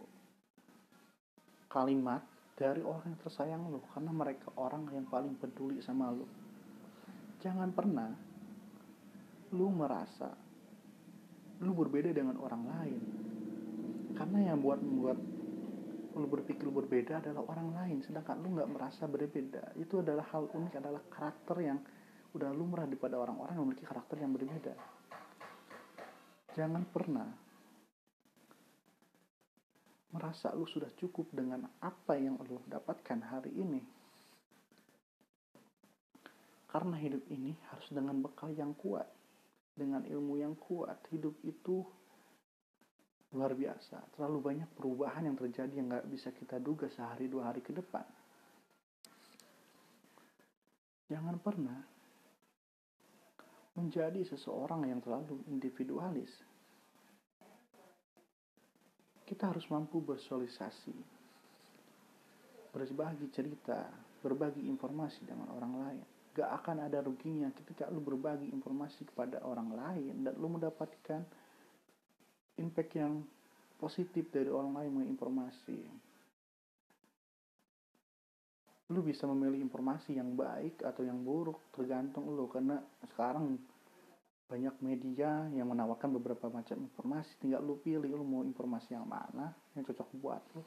kalimat 1.67 2.36
dari 2.57 2.81
orang 2.81 3.13
yang 3.13 3.21
tersayang 3.21 3.61
lo 3.69 3.85
karena 3.93 4.09
mereka 4.09 4.49
orang 4.57 4.89
yang 4.89 5.05
paling 5.05 5.37
peduli 5.37 5.77
sama 5.85 6.09
lo. 6.09 6.25
Jangan 7.37 7.69
pernah 7.69 8.09
lu 9.53 9.69
merasa 9.69 10.33
lu 11.61 11.71
berbeda 11.77 12.09
dengan 12.09 12.41
orang 12.41 12.63
lain. 12.65 13.01
Karena 14.17 14.49
yang 14.49 14.59
buat 14.65 14.81
membuat 14.81 15.21
lu 16.17 16.25
berpikir 16.25 16.65
berbeda 16.65 17.21
adalah 17.21 17.45
orang 17.45 17.69
lain 17.77 17.97
sedangkan 18.01 18.41
lu 18.41 18.57
nggak 18.57 18.73
merasa 18.73 19.05
berbeda 19.05 19.77
itu 19.77 20.01
adalah 20.01 20.25
hal 20.33 20.49
unik 20.49 20.73
adalah 20.81 21.01
karakter 21.13 21.61
yang 21.61 21.77
udah 22.33 22.49
lumrah 22.57 22.89
daripada 22.89 23.21
orang-orang 23.21 23.53
yang 23.53 23.65
memiliki 23.69 23.85
karakter 23.85 24.17
yang 24.17 24.33
berbeda 24.33 24.73
Jangan 26.57 26.89
pernah 26.89 27.29
merasa 30.17 30.49
lu 30.57 30.65
sudah 30.65 30.89
cukup 30.97 31.29
dengan 31.29 31.69
apa 31.85 32.17
yang 32.17 32.41
lu 32.41 32.57
dapatkan 32.65 33.21
hari 33.21 33.53
ini. 33.53 33.85
Karena 36.67 36.97
hidup 36.97 37.23
ini 37.29 37.53
harus 37.69 37.87
dengan 37.93 38.17
bekal 38.19 38.51
yang 38.57 38.73
kuat, 38.73 39.05
dengan 39.77 40.01
ilmu 40.03 40.41
yang 40.41 40.57
kuat. 40.57 40.97
Hidup 41.13 41.37
itu 41.45 41.85
luar 43.37 43.53
biasa. 43.53 44.17
Terlalu 44.17 44.39
banyak 44.41 44.69
perubahan 44.73 45.29
yang 45.29 45.37
terjadi 45.37 45.73
yang 45.77 45.87
gak 45.93 46.09
bisa 46.09 46.33
kita 46.33 46.57
duga 46.57 46.89
sehari 46.89 47.29
dua 47.29 47.53
hari 47.53 47.61
ke 47.61 47.71
depan. 47.71 48.03
Jangan 51.07 51.39
pernah 51.39 51.79
menjadi 53.77 54.25
seseorang 54.27 54.89
yang 54.89 54.99
terlalu 54.99 55.39
individualis. 55.47 56.33
Kita 59.37 59.53
harus 59.53 59.69
mampu 59.69 60.01
bersosialisasi, 60.01 60.97
berbagi 62.73 63.29
cerita, 63.29 63.85
berbagi 64.25 64.65
informasi 64.65 65.29
dengan 65.29 65.53
orang 65.53 65.73
lain. 65.77 66.05
Gak 66.33 66.49
akan 66.57 66.89
ada 66.89 67.05
ruginya 67.05 67.53
ketika 67.53 67.85
lu 67.93 68.01
berbagi 68.01 68.49
informasi 68.49 69.05
kepada 69.05 69.45
orang 69.45 69.77
lain 69.77 70.25
dan 70.25 70.33
lu 70.41 70.49
mendapatkan 70.49 71.21
impact 72.57 72.97
yang 72.97 73.21
positif 73.77 74.25
dari 74.33 74.49
orang 74.49 74.73
lain 74.73 75.05
menginformasi 75.05 75.85
lu 78.87 79.03
bisa 79.03 79.27
memilih 79.27 79.59
informasi 79.67 80.15
yang 80.15 80.31
baik 80.33 80.79
atau 80.79 81.03
yang 81.03 81.19
buruk 81.19 81.59
tergantung 81.75 82.31
lu 82.31 82.47
karena 82.47 82.79
sekarang 83.13 83.59
banyak 84.47 84.79
media 84.79 85.51
yang 85.51 85.67
menawarkan 85.67 86.15
beberapa 86.15 86.47
macam 86.47 86.79
informasi. 86.79 87.35
Tinggal 87.43 87.59
lu 87.59 87.75
pilih 87.83 88.07
lu 88.07 88.23
mau 88.23 88.47
informasi 88.47 88.95
yang 88.95 89.03
mana 89.03 89.51
yang 89.75 89.83
cocok 89.83 90.09
buat 90.23 90.43
lu. 90.55 90.63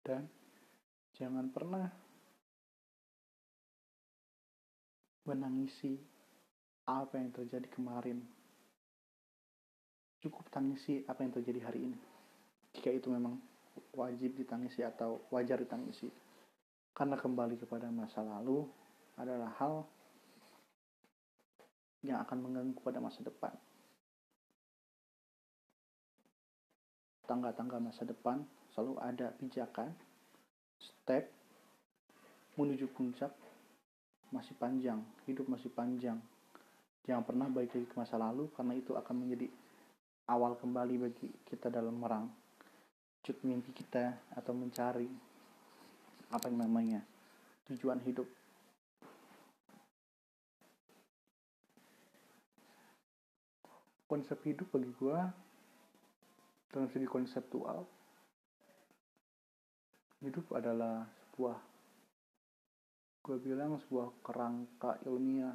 Dan 0.00 0.24
jangan 1.14 1.46
pernah 1.52 1.86
menangisi 5.28 6.00
apa 6.88 7.20
yang 7.20 7.30
terjadi 7.30 7.68
kemarin. 7.68 8.18
Cukup 10.24 10.48
tangisi 10.48 11.04
apa 11.04 11.20
yang 11.20 11.36
terjadi 11.36 11.60
hari 11.68 11.80
ini. 11.84 11.98
Jika 12.74 12.90
itu 12.90 13.12
memang 13.12 13.49
wajib 13.94 14.38
ditangisi 14.38 14.82
atau 14.86 15.24
wajar 15.30 15.58
ditangisi. 15.60 16.10
Karena 16.94 17.16
kembali 17.16 17.56
kepada 17.58 17.88
masa 17.88 18.20
lalu 18.22 18.66
adalah 19.16 19.50
hal 19.58 19.86
yang 22.00 22.20
akan 22.24 22.38
mengganggu 22.40 22.80
pada 22.80 22.98
masa 22.98 23.20
depan. 23.20 23.52
Tangga-tangga 27.28 27.78
masa 27.78 28.02
depan 28.02 28.42
selalu 28.74 28.98
ada 28.98 29.30
pijakan 29.38 29.94
step 30.80 31.30
menuju 32.58 32.90
puncak 32.90 33.30
masih 34.34 34.54
panjang 34.58 34.98
hidup 35.30 35.46
masih 35.46 35.70
panjang. 35.70 36.18
Jangan 37.06 37.22
pernah 37.22 37.46
balik 37.46 37.74
lagi 37.74 37.86
ke 37.86 37.96
masa 37.98 38.18
lalu 38.18 38.50
karena 38.54 38.74
itu 38.74 38.98
akan 38.98 39.14
menjadi 39.14 39.46
awal 40.30 40.58
kembali 40.58 40.94
bagi 41.10 41.28
kita 41.46 41.70
dalam 41.70 41.98
merang 41.98 42.30
cut 43.20 43.38
mimpi 43.44 43.70
kita 43.76 44.16
atau 44.32 44.56
mencari 44.56 45.08
apa 46.30 46.46
yang 46.48 46.64
namanya 46.64 47.00
tujuan 47.68 48.00
hidup. 48.02 48.26
Konsep 54.10 54.42
hidup 54.42 54.66
bagi 54.74 54.90
gue 54.90 55.18
dalam 56.70 56.86
segi 56.90 57.06
konseptual 57.06 57.86
hidup 60.20 60.46
adalah 60.52 61.06
sebuah 61.08 61.56
gue 63.20 63.36
bilang 63.40 63.78
sebuah 63.78 64.20
kerangka 64.26 64.98
ilmiah 65.06 65.54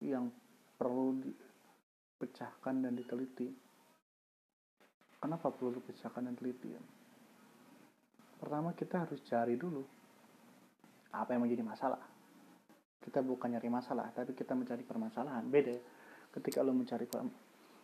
yang 0.00 0.30
perlu 0.76 1.18
dipecahkan 1.20 2.84
dan 2.84 2.92
diteliti 2.94 3.65
Kenapa 5.26 5.50
perlu 5.50 5.82
dipecahkan 5.82 6.22
dan 6.22 6.38
teliti? 6.38 6.70
pertama 8.38 8.70
kita 8.78 9.02
harus 9.02 9.18
cari 9.26 9.58
dulu 9.58 9.82
apa 11.10 11.34
yang 11.34 11.42
menjadi 11.42 11.66
masalah. 11.66 11.98
Kita 13.02 13.26
bukan 13.26 13.58
nyari 13.58 13.66
masalah 13.66 14.06
tapi 14.14 14.38
kita 14.38 14.54
mencari 14.54 14.86
permasalahan. 14.86 15.42
Beda 15.50 15.74
ketika 16.30 16.62
lo 16.62 16.70
mencari 16.70 17.10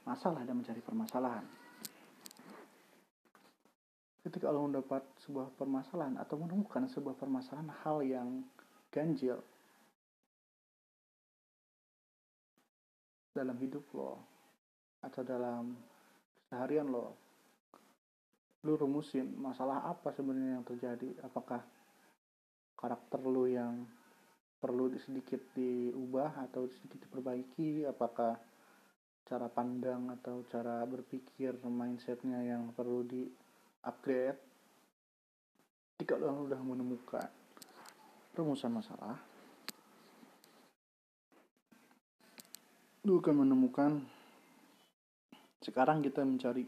masalah 0.06 0.46
dan 0.46 0.54
mencari 0.54 0.78
permasalahan. 0.86 1.42
Ketika 4.22 4.46
lo 4.54 4.62
mendapat 4.62 5.02
sebuah 5.26 5.50
permasalahan 5.58 6.22
atau 6.22 6.38
menemukan 6.38 6.86
sebuah 6.94 7.18
permasalahan 7.18 7.74
hal 7.82 8.06
yang 8.06 8.28
ganjil 8.94 9.42
dalam 13.34 13.58
hidup 13.58 13.82
lo 13.98 14.22
atau 15.02 15.26
dalam 15.26 15.74
seharian 16.46 16.86
lo 16.86 17.31
lu 18.62 18.78
rumusin 18.78 19.26
masalah 19.38 19.82
apa 19.90 20.14
sebenarnya 20.14 20.58
yang 20.58 20.66
terjadi? 20.66 21.08
Apakah 21.26 21.62
karakter 22.78 23.20
lu 23.26 23.50
yang 23.50 23.86
perlu 24.62 24.90
sedikit 25.02 25.42
diubah 25.54 26.46
atau 26.46 26.70
sedikit 26.70 27.02
diperbaiki? 27.02 27.86
Apakah 27.90 28.38
cara 29.26 29.48
pandang 29.50 30.10
atau 30.18 30.44
cara 30.50 30.82
berpikir 30.86 31.56
mindsetnya 31.64 32.42
yang 32.42 32.74
perlu 32.74 33.06
di 33.06 33.26
upgrade 33.86 34.38
jika 36.02 36.18
lo 36.18 36.46
sudah 36.46 36.58
menemukan 36.58 37.30
rumusan 38.34 38.74
masalah 38.74 39.16
lu 43.06 43.18
akan 43.18 43.46
menemukan 43.46 44.02
sekarang 45.62 46.02
kita 46.02 46.26
mencari 46.26 46.66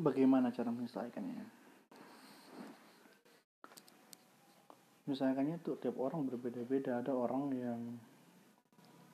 bagaimana 0.00 0.50
cara 0.50 0.72
menyelesaikannya 0.72 1.60
misalkannya 5.10 5.58
tuh 5.66 5.74
tiap 5.82 5.98
orang 5.98 6.30
berbeda-beda. 6.30 7.02
Ada 7.02 7.10
orang 7.10 7.50
yang 7.50 7.80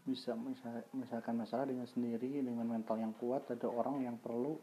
bisa 0.05 0.37
menyelesaikan 0.37 1.35
masalah 1.35 1.64
dengan 1.64 1.88
sendiri 1.88 2.44
dengan 2.44 2.68
mental 2.68 3.01
yang 3.01 3.16
kuat. 3.16 3.49
Ada 3.49 3.64
orang 3.66 4.05
yang 4.05 4.20
perlu 4.20 4.61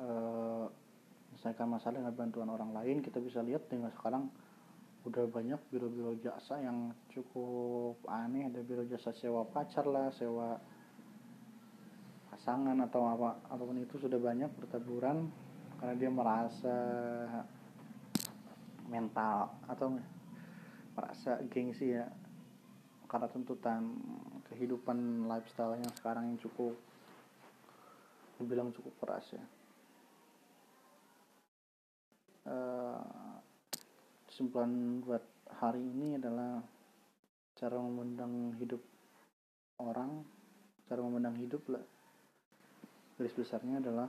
uh, 0.00 0.64
menyelesaikan 1.30 1.68
masalah 1.68 2.00
dengan 2.00 2.14
bantuan 2.16 2.48
orang 2.48 2.72
lain. 2.72 3.04
Kita 3.04 3.20
bisa 3.20 3.44
lihat 3.44 3.68
dengan 3.68 3.92
sekarang 3.92 4.24
udah 5.00 5.24
banyak 5.32 5.60
biro-biro 5.68 6.16
jasa 6.24 6.56
yang 6.64 6.96
cukup 7.12 8.00
aneh. 8.08 8.48
Ada 8.48 8.64
biro 8.64 8.88
jasa 8.88 9.12
sewa 9.12 9.44
pacar 9.44 9.84
lah 9.84 10.08
sewa 10.16 10.56
pasangan 12.40 12.80
atau 12.88 13.04
apa 13.04 13.36
apa 13.52 13.60
pun 13.68 13.76
itu 13.76 14.00
sudah 14.00 14.16
banyak 14.16 14.48
bertaburan 14.56 15.28
karena 15.76 15.92
dia 16.00 16.08
merasa 16.08 16.76
mental 18.88 19.52
atau 19.68 20.00
merasa 20.96 21.36
gengsi 21.52 21.92
ya 21.92 22.08
karena 23.12 23.28
tuntutan 23.28 23.92
kehidupan 24.48 25.28
lifestyle 25.28 25.76
yang 25.76 25.92
sekarang 26.00 26.32
yang 26.32 26.40
cukup 26.40 26.80
dibilang 28.40 28.72
cukup 28.72 28.96
keras 29.04 29.36
ya. 29.36 29.44
Uh, 32.48 33.04
kesimpulan 34.32 35.04
buat 35.04 35.20
hari 35.60 35.84
ini 35.84 36.16
adalah 36.16 36.64
cara 37.60 37.76
memandang 37.76 38.56
hidup 38.56 38.80
orang 39.76 40.24
cara 40.88 41.04
memandang 41.04 41.36
hidup 41.36 41.60
lah 41.68 41.99
garis 43.20 43.36
besarnya 43.36 43.84
adalah 43.84 44.08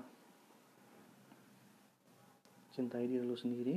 cintai 2.71 3.11
diri 3.11 3.27
lu 3.27 3.35
sendiri. 3.35 3.75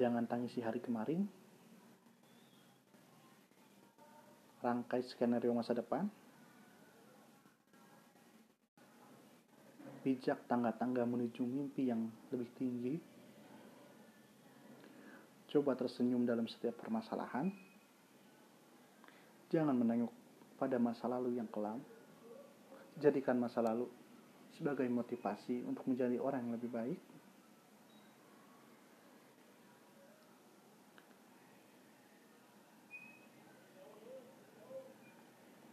Jangan 0.00 0.24
tangisi 0.24 0.64
hari 0.64 0.80
kemarin. 0.80 1.28
Rangkai 4.64 5.04
skenario 5.04 5.52
masa 5.52 5.76
depan. 5.76 6.08
Bijak 10.00 10.48
tangga-tangga 10.48 11.04
menuju 11.04 11.44
mimpi 11.44 11.92
yang 11.92 12.08
lebih 12.32 12.48
tinggi. 12.56 12.96
Coba 15.52 15.76
tersenyum 15.76 16.24
dalam 16.24 16.48
setiap 16.48 16.80
permasalahan. 16.80 17.52
Jangan 19.52 19.76
menengok 19.76 20.12
pada 20.56 20.80
masa 20.80 21.04
lalu 21.04 21.36
yang 21.36 21.52
kelam 21.52 21.84
jadikan 22.98 23.38
masa 23.38 23.58
lalu 23.58 23.90
sebagai 24.54 24.86
motivasi 24.86 25.66
untuk 25.66 25.82
menjadi 25.90 26.18
orang 26.22 26.46
yang 26.46 26.54
lebih 26.54 26.70
baik. 26.70 27.00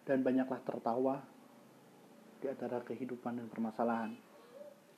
Dan 0.02 0.26
banyaklah 0.26 0.60
tertawa 0.66 1.16
di 2.42 2.50
antara 2.50 2.82
kehidupan 2.82 3.38
dan 3.38 3.48
permasalahan. 3.48 4.12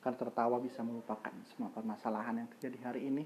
Karena 0.00 0.20
tertawa 0.20 0.56
bisa 0.60 0.80
melupakan 0.80 1.32
semua 1.52 1.70
permasalahan 1.70 2.44
yang 2.44 2.48
terjadi 2.56 2.92
hari 2.92 3.08
ini 3.08 3.24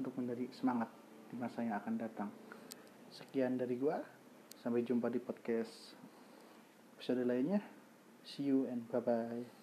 untuk 0.00 0.16
menjadi 0.16 0.48
semangat 0.56 0.88
di 1.28 1.36
masa 1.36 1.62
yang 1.62 1.76
akan 1.78 1.94
datang. 2.00 2.28
Sekian 3.12 3.60
dari 3.60 3.76
gua. 3.76 4.00
Sampai 4.60 4.84
jumpa 4.84 5.08
di 5.08 5.16
podcast 5.16 5.96
episode 6.96 7.24
lainnya. 7.24 7.79
See 8.24 8.44
you 8.44 8.66
and 8.66 8.88
bye 8.90 9.00
bye. 9.00 9.59